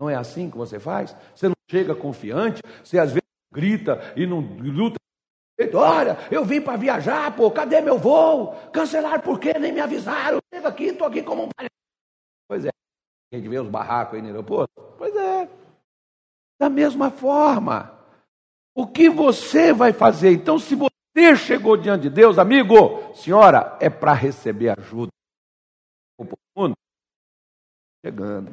Não 0.00 0.08
é 0.08 0.14
assim 0.14 0.50
que 0.50 0.56
você 0.56 0.80
faz? 0.80 1.14
Você 1.34 1.46
não 1.46 1.56
chega 1.70 1.94
confiante, 1.94 2.62
você 2.82 2.98
às 2.98 3.10
vezes 3.10 3.28
grita 3.52 4.00
e 4.16 4.26
não 4.26 4.40
luta. 4.40 4.96
Olha, 5.74 6.16
eu 6.30 6.42
vim 6.42 6.62
para 6.62 6.78
viajar, 6.78 7.36
pô, 7.36 7.50
cadê 7.50 7.82
meu 7.82 7.98
voo? 7.98 8.54
Cancelaram 8.72 9.20
por 9.20 9.38
quê? 9.38 9.58
Nem 9.58 9.74
me 9.74 9.80
avisaram. 9.80 10.38
Chega 10.54 10.68
aqui, 10.68 10.84
estou 10.84 11.06
aqui 11.06 11.22
como 11.22 11.44
um. 11.44 11.48
Pois 12.48 12.64
é, 12.64 12.70
a 13.32 13.36
gente 13.36 13.48
vê 13.48 13.58
os 13.58 13.68
barracos 13.68 14.14
aí 14.14 14.22
no 14.22 14.28
aeroporto. 14.28 14.72
Pois 14.96 15.14
é, 15.14 15.48
da 16.58 16.68
mesma 16.68 17.10
forma. 17.10 17.96
O 18.74 18.86
que 18.86 19.08
você 19.08 19.72
vai 19.72 19.92
fazer? 19.92 20.32
Então, 20.32 20.58
se 20.58 20.74
você 20.74 21.36
chegou 21.36 21.76
diante 21.76 22.02
de 22.02 22.10
Deus, 22.10 22.38
amigo, 22.38 23.12
senhora, 23.14 23.76
é 23.80 23.90
para 23.90 24.12
receber 24.12 24.78
ajuda. 24.78 25.10
O 26.18 26.24
chegando 28.04 28.52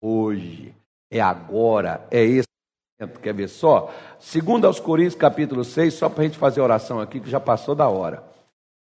hoje, 0.00 0.74
é 1.10 1.20
agora, 1.20 2.06
é 2.10 2.22
esse 2.22 2.46
momento. 3.00 3.20
Quer 3.20 3.34
ver 3.34 3.48
só? 3.48 3.92
Segundo 4.18 4.66
aos 4.66 4.78
Coríntios, 4.78 5.14
capítulo 5.14 5.64
6, 5.64 5.94
só 5.94 6.08
para 6.08 6.22
a 6.22 6.24
gente 6.24 6.38
fazer 6.38 6.60
oração 6.60 7.00
aqui, 7.00 7.20
que 7.20 7.30
já 7.30 7.40
passou 7.40 7.74
da 7.74 7.88
hora. 7.88 8.22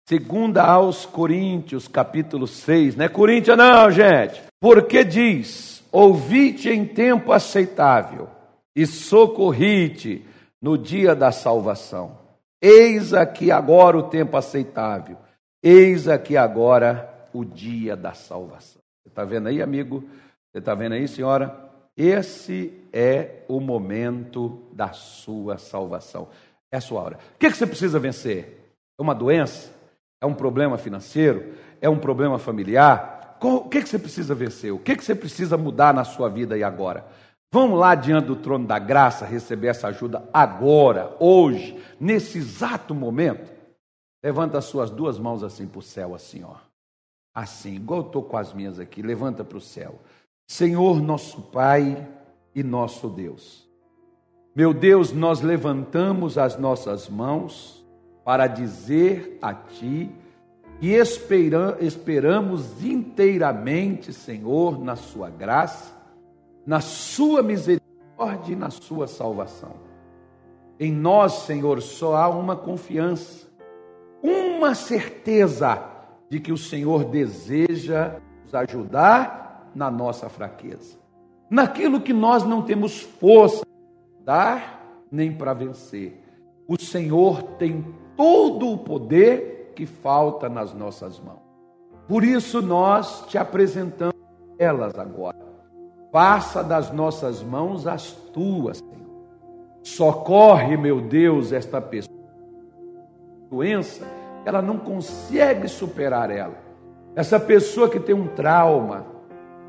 Segunda 0.08 0.64
aos 0.64 1.04
Coríntios, 1.04 1.86
capítulo 1.86 2.46
6, 2.46 2.96
não 2.96 3.04
é 3.04 3.10
Coríntia 3.10 3.54
não, 3.54 3.90
gente. 3.90 4.40
Porque 4.58 5.04
diz, 5.04 5.84
ouvi-te 5.92 6.70
em 6.70 6.86
tempo 6.86 7.30
aceitável 7.30 8.26
e 8.74 8.86
socorri-te 8.86 10.24
no 10.62 10.78
dia 10.78 11.14
da 11.14 11.30
salvação. 11.30 12.16
Eis 12.58 13.12
aqui 13.12 13.50
agora 13.50 13.98
o 13.98 14.04
tempo 14.04 14.34
aceitável, 14.38 15.18
eis 15.62 16.08
aqui 16.08 16.38
agora 16.38 17.28
o 17.34 17.44
dia 17.44 17.94
da 17.94 18.14
salvação. 18.14 18.80
Você 19.02 19.10
está 19.10 19.26
vendo 19.26 19.48
aí, 19.48 19.60
amigo? 19.60 20.08
Você 20.50 20.60
está 20.60 20.74
vendo 20.74 20.94
aí, 20.94 21.06
senhora? 21.06 21.54
Esse 21.94 22.72
é 22.94 23.42
o 23.46 23.60
momento 23.60 24.58
da 24.72 24.90
sua 24.90 25.58
salvação. 25.58 26.28
É 26.72 26.78
a 26.78 26.80
sua 26.80 27.02
hora. 27.02 27.18
O 27.34 27.38
que, 27.38 27.50
você 27.50 27.66
precisa 27.66 27.98
vencer? 27.98 28.72
Uma 28.98 29.14
doença? 29.14 29.76
É 30.20 30.26
um 30.26 30.34
problema 30.34 30.76
financeiro? 30.76 31.54
É 31.80 31.88
um 31.88 31.98
problema 31.98 32.38
familiar? 32.38 33.38
O 33.40 33.68
que, 33.68 33.82
que 33.82 33.88
você 33.88 33.98
precisa 33.98 34.34
vencer? 34.34 34.72
O 34.72 34.78
que, 34.78 34.96
que 34.96 35.04
você 35.04 35.14
precisa 35.14 35.56
mudar 35.56 35.94
na 35.94 36.04
sua 36.04 36.28
vida 36.28 36.58
e 36.58 36.64
agora? 36.64 37.06
Vamos 37.52 37.78
lá 37.78 37.94
diante 37.94 38.26
do 38.26 38.36
trono 38.36 38.66
da 38.66 38.78
graça 38.78 39.24
receber 39.24 39.68
essa 39.68 39.88
ajuda 39.88 40.28
agora, 40.34 41.16
hoje, 41.18 41.82
nesse 41.98 42.38
exato 42.38 42.94
momento. 42.94 43.50
Levanta 44.22 44.58
as 44.58 44.64
suas 44.64 44.90
duas 44.90 45.18
mãos 45.18 45.42
assim 45.42 45.66
para 45.66 45.78
o 45.78 45.82
céu, 45.82 46.14
assim, 46.14 46.42
ó. 46.42 46.56
Assim, 47.34 47.76
igual 47.76 48.00
eu 48.00 48.06
estou 48.06 48.22
com 48.22 48.36
as 48.36 48.52
minhas 48.52 48.80
aqui. 48.80 49.00
Levanta 49.00 49.44
para 49.44 49.56
o 49.56 49.60
céu. 49.60 50.00
Senhor 50.50 51.00
nosso 51.00 51.40
Pai 51.40 52.06
e 52.54 52.62
nosso 52.62 53.08
Deus. 53.08 53.66
Meu 54.54 54.74
Deus, 54.74 55.12
nós 55.12 55.40
levantamos 55.40 56.36
as 56.36 56.58
nossas 56.58 57.08
mãos 57.08 57.77
para 58.28 58.46
dizer 58.46 59.38
a 59.40 59.54
Ti 59.54 60.14
que 60.78 60.88
esperamos 61.80 62.84
inteiramente, 62.84 64.12
Senhor, 64.12 64.78
na 64.78 64.96
Sua 64.96 65.30
graça, 65.30 65.96
na 66.66 66.78
Sua 66.78 67.42
misericórdia 67.42 68.52
e 68.52 68.54
na 68.54 68.68
Sua 68.68 69.06
salvação. 69.06 69.76
Em 70.78 70.92
nós, 70.92 71.46
Senhor, 71.46 71.80
só 71.80 72.16
há 72.16 72.28
uma 72.28 72.54
confiança, 72.54 73.48
uma 74.22 74.74
certeza 74.74 75.82
de 76.28 76.38
que 76.38 76.52
o 76.52 76.58
Senhor 76.58 77.04
deseja 77.04 78.16
nos 78.44 78.54
ajudar 78.54 79.70
na 79.74 79.90
nossa 79.90 80.28
fraqueza, 80.28 80.98
naquilo 81.48 82.02
que 82.02 82.12
nós 82.12 82.44
não 82.44 82.60
temos 82.60 83.00
força 83.00 83.64
para 83.64 84.22
dar 84.22 84.84
nem 85.10 85.32
para 85.32 85.54
vencer. 85.54 86.27
O 86.68 86.78
Senhor 86.78 87.42
tem 87.58 87.82
todo 88.14 88.70
o 88.70 88.76
poder 88.76 89.72
que 89.74 89.86
falta 89.86 90.50
nas 90.50 90.74
nossas 90.74 91.18
mãos. 91.18 91.40
Por 92.06 92.22
isso 92.22 92.60
nós 92.60 93.24
te 93.26 93.38
apresentamos 93.38 94.14
elas 94.58 94.98
agora. 94.98 95.38
Passa 96.12 96.62
das 96.62 96.92
nossas 96.92 97.42
mãos 97.42 97.86
as 97.86 98.12
tuas, 98.12 98.78
Senhor. 98.78 98.98
Socorre, 99.82 100.76
meu 100.76 101.00
Deus, 101.00 101.52
esta 101.52 101.80
pessoa. 101.80 102.18
Doença, 103.50 104.06
ela 104.44 104.60
não 104.60 104.76
consegue 104.76 105.68
superar 105.68 106.30
ela. 106.30 106.58
Essa 107.16 107.40
pessoa 107.40 107.88
que 107.88 107.98
tem 107.98 108.14
um 108.14 108.28
trauma, 108.28 109.06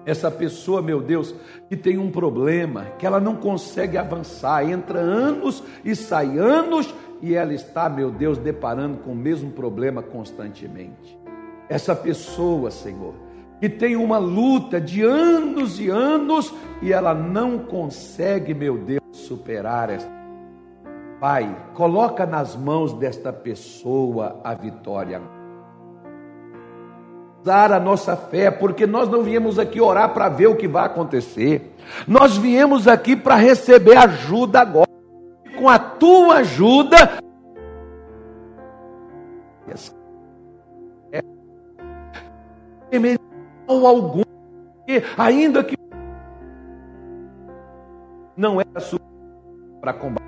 essa 0.06 0.32
pessoa, 0.32 0.82
meu 0.82 1.02
Deus, 1.02 1.36
que 1.68 1.76
tem 1.76 1.98
um 1.98 2.10
problema, 2.12 2.86
que 2.98 3.06
ela 3.06 3.20
não 3.20 3.36
consegue 3.36 3.98
avançar, 3.98 4.68
entra 4.70 5.00
anos 5.00 5.64
e 5.84 5.96
sai 5.96 6.38
anos 6.38 6.94
e 7.22 7.36
ela 7.36 7.54
está, 7.54 7.90
meu 7.90 8.10
Deus, 8.10 8.38
deparando 8.38 8.98
com 9.00 9.12
o 9.12 9.16
mesmo 9.16 9.52
problema 9.52 10.02
constantemente. 10.02 11.20
Essa 11.68 11.96
pessoa, 11.96 12.72
Senhor, 12.72 13.14
que 13.60 13.70
tem 13.70 13.96
uma 13.96 14.18
luta 14.18 14.80
de 14.80 15.04
anos 15.04 15.80
e 15.80 15.90
anos 15.90 16.54
e 16.82 16.94
ela 16.94 17.14
não 17.14 17.60
consegue, 17.60 18.54
meu 18.54 18.78
Deus, 18.78 19.04
superar 19.12 19.90
essa. 19.90 20.10
Pai, 21.20 21.54
coloca 21.74 22.26
nas 22.26 22.56
mãos 22.56 22.94
desta 22.94 23.34
pessoa 23.34 24.40
a 24.44 24.54
vitória 24.54 25.22
usar 27.42 27.72
a 27.72 27.80
nossa 27.80 28.16
fé, 28.16 28.52
porque 28.52 28.86
nós 28.86 29.10
não 29.10 29.24
viemos 29.24 29.58
aqui 29.58 29.80
orar 29.80 30.14
para 30.14 30.30
ver 30.30 30.48
o 30.48 30.56
que 30.56 30.68
vai 30.68 30.86
acontecer. 30.86 31.74
Nós 32.08 32.38
viemos 32.38 32.88
aqui 32.88 33.16
para 33.16 33.36
receber 33.36 33.98
ajuda 33.98 34.62
agora. 34.62 34.90
com 35.58 35.68
a 35.68 35.78
tua 35.78 36.38
ajuda. 36.38 37.20
É 39.72 39.76
algum, 43.86 44.24
ainda 45.18 45.64
que 45.64 45.76
não 48.36 48.60
era 48.60 48.80
suficiente 48.80 49.82
para 49.82 49.94
combater, 49.94 50.26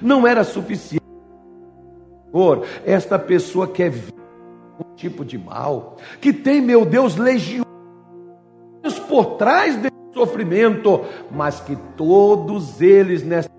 não 0.00 0.26
era 0.26 0.44
suficiente. 0.44 1.00
Esta 2.84 3.18
pessoa 3.18 3.66
quer 3.66 3.90
vir 3.90 4.19
um 4.80 4.94
tipo 4.96 5.24
de 5.24 5.38
mal, 5.38 5.96
que 6.20 6.32
tem, 6.32 6.60
meu 6.60 6.84
Deus, 6.84 7.16
legiões 7.16 7.66
por 9.08 9.36
trás 9.36 9.76
desse 9.76 9.90
sofrimento, 10.12 11.04
mas 11.30 11.60
que 11.60 11.76
todos 11.96 12.80
eles 12.80 13.22
nesta 13.22 13.50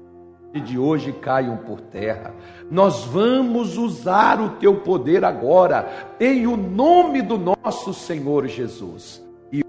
de 0.59 0.77
hoje 0.77 1.13
caiam 1.13 1.55
por 1.57 1.79
terra. 1.79 2.33
Nós 2.69 3.05
vamos 3.05 3.77
usar 3.77 4.41
o 4.41 4.49
teu 4.51 4.75
poder 4.81 5.23
agora, 5.23 5.89
em 6.19 6.45
o 6.45 6.57
nome 6.57 7.21
do 7.21 7.37
nosso 7.37 7.93
Senhor 7.93 8.47
Jesus. 8.47 9.23
E 9.51 9.63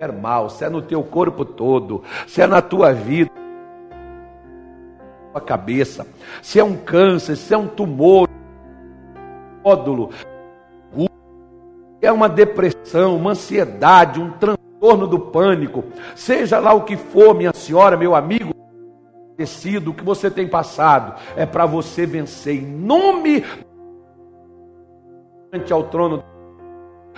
é 0.00 0.10
mal, 0.10 0.50
se 0.50 0.64
é 0.64 0.68
no 0.68 0.82
teu 0.82 1.02
corpo 1.04 1.44
todo, 1.44 2.02
se 2.26 2.40
é 2.40 2.46
na 2.46 2.60
tua 2.60 2.92
vida, 2.92 3.30
tua 5.32 5.40
cabeça, 5.40 6.06
se 6.42 6.58
é 6.58 6.64
um 6.64 6.76
câncer, 6.76 7.36
se 7.36 7.54
é 7.54 7.58
um 7.58 7.68
tumor, 7.68 8.28
nódulo, 9.64 10.10
é 12.02 12.12
uma 12.12 12.28
depressão, 12.28 13.16
uma 13.16 13.30
ansiedade, 13.30 14.20
um 14.20 14.30
transtorno 14.32 15.06
do 15.06 15.18
pânico, 15.18 15.84
seja 16.14 16.58
lá 16.58 16.74
o 16.74 16.82
que 16.82 16.96
for, 16.96 17.34
minha 17.34 17.52
senhora, 17.52 17.96
meu 17.96 18.14
amigo, 18.14 18.52
o 19.36 19.92
que 19.94 20.04
você 20.04 20.30
tem 20.30 20.46
passado 20.46 21.20
é 21.36 21.44
para 21.44 21.66
você 21.66 22.06
vencer 22.06 22.62
em 22.62 22.66
nome 22.66 23.44
ao 25.70 25.84
trono. 25.84 26.22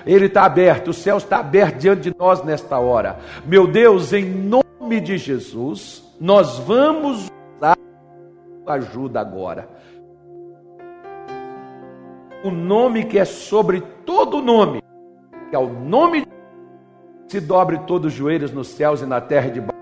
Ele 0.06 0.26
está 0.26 0.44
aberto, 0.44 0.88
o 0.88 0.94
céu 0.94 1.16
está 1.16 1.38
aberto 1.38 1.78
diante 1.78 2.10
de 2.10 2.16
nós 2.16 2.42
nesta 2.44 2.78
hora. 2.78 3.18
Meu 3.44 3.66
Deus, 3.66 4.12
em 4.12 4.24
nome 4.24 5.00
de 5.00 5.18
Jesus, 5.18 6.04
nós 6.20 6.58
vamos 6.58 7.30
usar 7.56 7.76
ajuda 8.66 9.20
agora. 9.20 9.68
O 12.44 12.50
nome 12.50 13.04
que 13.04 13.18
é 13.18 13.24
sobre 13.24 13.80
todo 14.04 14.42
nome, 14.42 14.82
que 15.50 15.56
é 15.56 15.58
o 15.58 15.68
nome 15.68 16.22
de 16.22 16.28
se 17.28 17.40
dobre 17.40 17.78
todos 17.86 18.12
os 18.12 18.18
joelhos 18.18 18.52
nos 18.52 18.68
céus 18.68 19.00
e 19.02 19.06
na 19.06 19.20
terra 19.20 19.50
de 19.50 19.60
baixo 19.60 19.76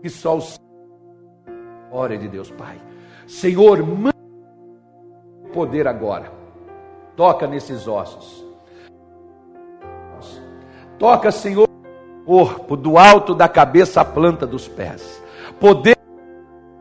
que 0.00 0.08
só 0.08 0.38
o 0.38 0.42
Glória 1.90 2.18
de 2.18 2.28
Deus, 2.28 2.50
Pai. 2.50 2.80
Senhor, 3.26 3.82
manda 3.82 4.14
poder 5.52 5.88
agora. 5.88 6.30
Toca 7.16 7.46
nesses 7.46 7.88
ossos. 7.88 8.46
Toca, 10.98 11.30
Senhor, 11.32 11.68
o 11.68 12.24
corpo, 12.24 12.76
do 12.76 12.98
alto 12.98 13.34
da 13.34 13.48
cabeça 13.48 14.00
à 14.00 14.04
planta 14.04 14.46
dos 14.46 14.68
pés. 14.68 15.22
Poder 15.58 15.96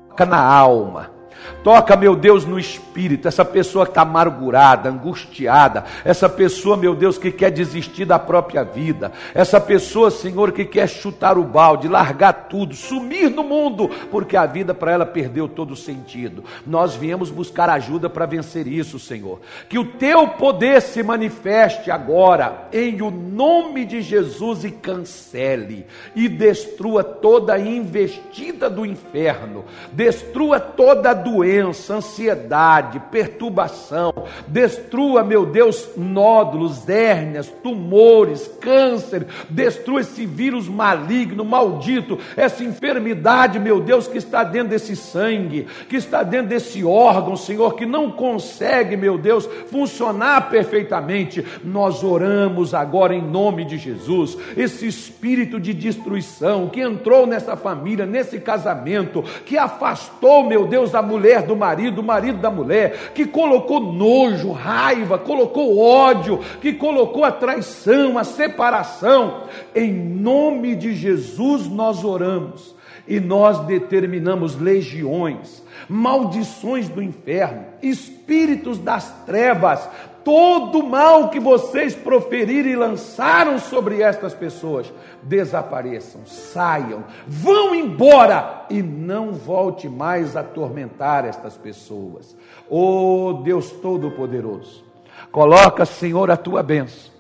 toca 0.10 0.26
na 0.26 0.44
alma 0.44 1.17
Toca, 1.64 1.96
meu 1.96 2.16
Deus, 2.16 2.46
no 2.46 2.60
espírito, 2.60 3.28
essa 3.28 3.44
pessoa 3.44 3.86
que 3.86 3.92
está 3.92 4.02
amargurada, 4.02 4.90
angustiada, 4.90 5.84
essa 6.06 6.30
pessoa, 6.30 6.78
meu 6.78 6.96
Deus, 6.96 7.18
que 7.18 7.32
quer 7.32 7.52
desistir 7.52 8.06
da 8.06 8.20
própria 8.20 8.64
vida, 8.64 9.12
essa 9.34 9.60
pessoa, 9.60 10.10
Senhor, 10.12 10.52
que 10.52 10.66
quer 10.66 10.88
chutar 10.88 11.38
o 11.38 11.44
balde, 11.44 11.88
largar 11.88 12.48
tudo, 12.50 12.76
sumir 12.76 13.30
no 13.30 13.44
mundo, 13.44 13.90
porque 14.12 14.38
a 14.38 14.46
vida 14.46 14.74
para 14.74 14.92
ela 14.92 15.06
perdeu 15.06 15.48
todo 15.48 15.72
o 15.72 15.76
sentido. 15.76 16.44
Nós 16.66 16.96
viemos 16.96 17.30
buscar 17.30 17.70
ajuda 17.70 18.10
para 18.10 18.26
vencer 18.26 18.68
isso, 18.68 19.00
Senhor. 19.00 19.40
Que 19.68 19.80
o 19.80 19.86
teu 19.86 20.28
poder 20.30 20.82
se 20.82 21.04
manifeste 21.04 21.92
agora, 21.92 22.68
em 22.72 23.02
o 23.02 23.12
nome 23.12 23.86
de 23.86 24.02
Jesus, 24.02 24.64
e 24.64 24.72
cancele 24.72 25.86
e 26.16 26.30
destrua 26.30 27.04
toda 27.04 27.54
a 27.54 27.60
investida 27.60 28.70
do 28.70 28.86
inferno, 28.86 29.66
destrua 29.92 30.60
toda 30.60 31.12
a 31.12 31.14
doença 31.14 31.37
doença, 31.38 31.95
ansiedade, 31.95 33.00
perturbação, 33.12 34.12
destrua, 34.47 35.23
meu 35.23 35.45
Deus, 35.45 35.88
nódulos, 35.95 36.89
hérnias, 36.89 37.47
tumores, 37.62 38.50
câncer, 38.60 39.28
destrua 39.47 40.02
esse 40.02 40.26
vírus 40.26 40.67
maligno, 40.67 41.45
maldito, 41.45 42.17
essa 42.36 42.63
enfermidade, 42.63 43.60
meu 43.60 43.80
Deus, 43.80 44.08
que 44.08 44.17
está 44.17 44.43
dentro 44.43 44.69
desse 44.69 44.95
sangue, 44.95 45.67
que 45.88 45.95
está 45.95 46.23
dentro 46.23 46.47
desse 46.47 46.84
órgão, 46.84 47.36
Senhor, 47.36 47.76
que 47.76 47.86
não 47.86 48.10
consegue, 48.10 48.97
meu 48.97 49.15
Deus, 49.15 49.47
funcionar 49.69 50.50
perfeitamente. 50.50 51.45
Nós 51.63 52.04
oramos 52.04 52.73
agora 52.73 53.13
em 53.13 53.21
nome 53.21 53.63
de 53.63 53.78
Jesus, 53.78 54.36
esse 54.56 54.88
espírito 54.88 55.60
de 55.60 55.71
destruição 55.71 56.67
que 56.67 56.82
entrou 56.82 57.28
nessa 57.28 57.56
família, 57.56 58.08
nesse 58.08 58.39
casamento, 58.39 59.23
que 59.45 59.56
afastou, 59.56 60.43
meu 60.43 60.65
Deus, 60.65 60.95
a 60.95 61.02
mulher 61.04 61.17
mulher 61.18 61.42
do 61.42 61.56
marido, 61.56 62.02
o 62.02 62.04
marido 62.04 62.38
da 62.38 62.52
mulher, 62.52 63.12
que 63.14 63.26
colocou 63.26 63.80
nojo, 63.80 64.52
raiva, 64.52 65.18
colocou 65.18 65.80
ódio, 65.80 66.40
que 66.62 66.74
colocou 66.74 67.24
a 67.24 67.32
traição, 67.32 68.18
a 68.18 68.24
separação. 68.24 69.44
Em 69.76 69.92
nome 69.92 70.76
de 70.76 70.94
Jesus 70.96 71.68
nós 71.68 72.04
oramos 72.04 72.76
e 73.08 73.20
nós 73.20 73.60
determinamos 73.66 74.60
legiões, 74.60 75.64
maldições 75.90 76.90
do 76.90 77.02
inferno, 77.02 77.66
espíritos 77.82 78.78
das 78.78 79.10
trevas, 79.26 79.90
todo 80.28 80.84
mal 80.84 81.30
que 81.30 81.40
vocês 81.40 81.96
proferiram 81.96 82.70
e 82.70 82.76
lançaram 82.76 83.58
sobre 83.58 84.02
estas 84.02 84.34
pessoas, 84.34 84.92
desapareçam, 85.24 86.26
saiam, 86.26 87.06
vão 87.26 87.74
embora 87.74 88.66
e 88.70 88.82
não 88.82 89.32
volte 89.32 89.88
mais 89.88 90.36
a 90.36 90.42
atormentar 90.42 91.24
estas 91.24 91.56
pessoas. 91.56 92.36
Oh 92.70 93.40
Deus 93.42 93.72
Todo-Poderoso, 93.72 94.84
coloca, 95.32 95.86
Senhor, 95.86 96.30
a 96.30 96.36
tua 96.36 96.62
bênção, 96.62 97.13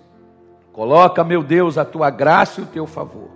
coloca, 0.73 1.23
meu 1.23 1.41
Deus, 1.41 1.77
a 1.77 1.85
tua 1.85 2.09
graça 2.09 2.59
e 2.59 2.65
o 2.65 2.67
teu 2.67 2.85
favor, 2.85 3.29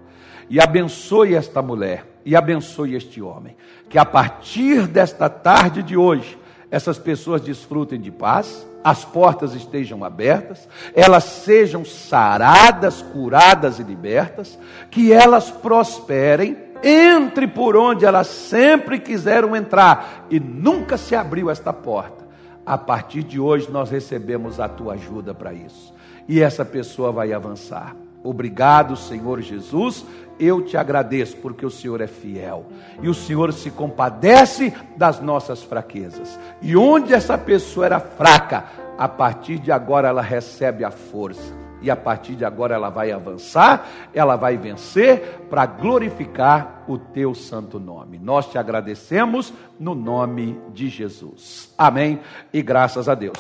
e 0.49 0.59
abençoe 0.59 1.33
esta 1.33 1.61
mulher, 1.61 2.05
e 2.25 2.35
abençoe 2.35 2.93
este 2.93 3.21
homem, 3.21 3.55
que 3.87 3.97
a 3.97 4.03
partir 4.03 4.85
desta 4.85 5.29
tarde 5.29 5.81
de 5.81 5.95
hoje, 5.95 6.37
essas 6.71 6.97
pessoas 6.97 7.41
desfrutem 7.41 7.99
de 7.99 8.09
paz, 8.09 8.65
as 8.81 9.03
portas 9.03 9.53
estejam 9.53 10.03
abertas, 10.05 10.69
elas 10.95 11.25
sejam 11.25 11.83
saradas, 11.83 13.01
curadas 13.01 13.77
e 13.77 13.83
libertas, 13.83 14.57
que 14.89 15.11
elas 15.11 15.51
prosperem, 15.51 16.57
entre 16.81 17.45
por 17.45 17.75
onde 17.75 18.05
elas 18.05 18.25
sempre 18.25 18.99
quiseram 18.99 19.55
entrar 19.55 20.25
e 20.31 20.39
nunca 20.39 20.97
se 20.97 21.13
abriu 21.13 21.51
esta 21.51 21.71
porta. 21.73 22.25
A 22.65 22.77
partir 22.77 23.23
de 23.23 23.39
hoje 23.39 23.69
nós 23.69 23.91
recebemos 23.91 24.59
a 24.59 24.67
tua 24.67 24.93
ajuda 24.93 25.33
para 25.33 25.53
isso. 25.53 25.93
E 26.27 26.41
essa 26.41 26.63
pessoa 26.63 27.11
vai 27.11 27.33
avançar. 27.33 27.95
Obrigado, 28.23 28.95
Senhor 28.95 29.41
Jesus. 29.41 30.05
Eu 30.39 30.61
te 30.63 30.75
agradeço 30.75 31.37
porque 31.37 31.65
o 31.65 31.69
Senhor 31.69 32.01
é 32.01 32.07
fiel 32.07 32.65
e 33.01 33.07
o 33.07 33.13
Senhor 33.13 33.53
se 33.53 33.69
compadece 33.69 34.73
das 34.97 35.19
nossas 35.19 35.61
fraquezas. 35.61 36.39
E 36.61 36.75
onde 36.75 37.13
essa 37.13 37.37
pessoa 37.37 37.85
era 37.85 37.99
fraca, 37.99 38.65
a 38.97 39.07
partir 39.07 39.59
de 39.59 39.71
agora 39.71 40.07
ela 40.07 40.21
recebe 40.21 40.83
a 40.83 40.91
força. 40.91 41.61
E 41.81 41.89
a 41.89 41.95
partir 41.95 42.35
de 42.35 42.45
agora 42.45 42.75
ela 42.75 42.89
vai 42.89 43.11
avançar, 43.11 43.87
ela 44.13 44.35
vai 44.35 44.55
vencer 44.55 45.45
para 45.49 45.65
glorificar 45.65 46.83
o 46.87 46.97
teu 46.97 47.33
santo 47.33 47.79
nome. 47.79 48.19
Nós 48.19 48.47
te 48.47 48.57
agradecemos 48.57 49.51
no 49.79 49.95
nome 49.95 50.59
de 50.73 50.89
Jesus. 50.89 51.73
Amém 51.75 52.19
e 52.53 52.61
graças 52.61 53.09
a 53.09 53.15
Deus. 53.15 53.29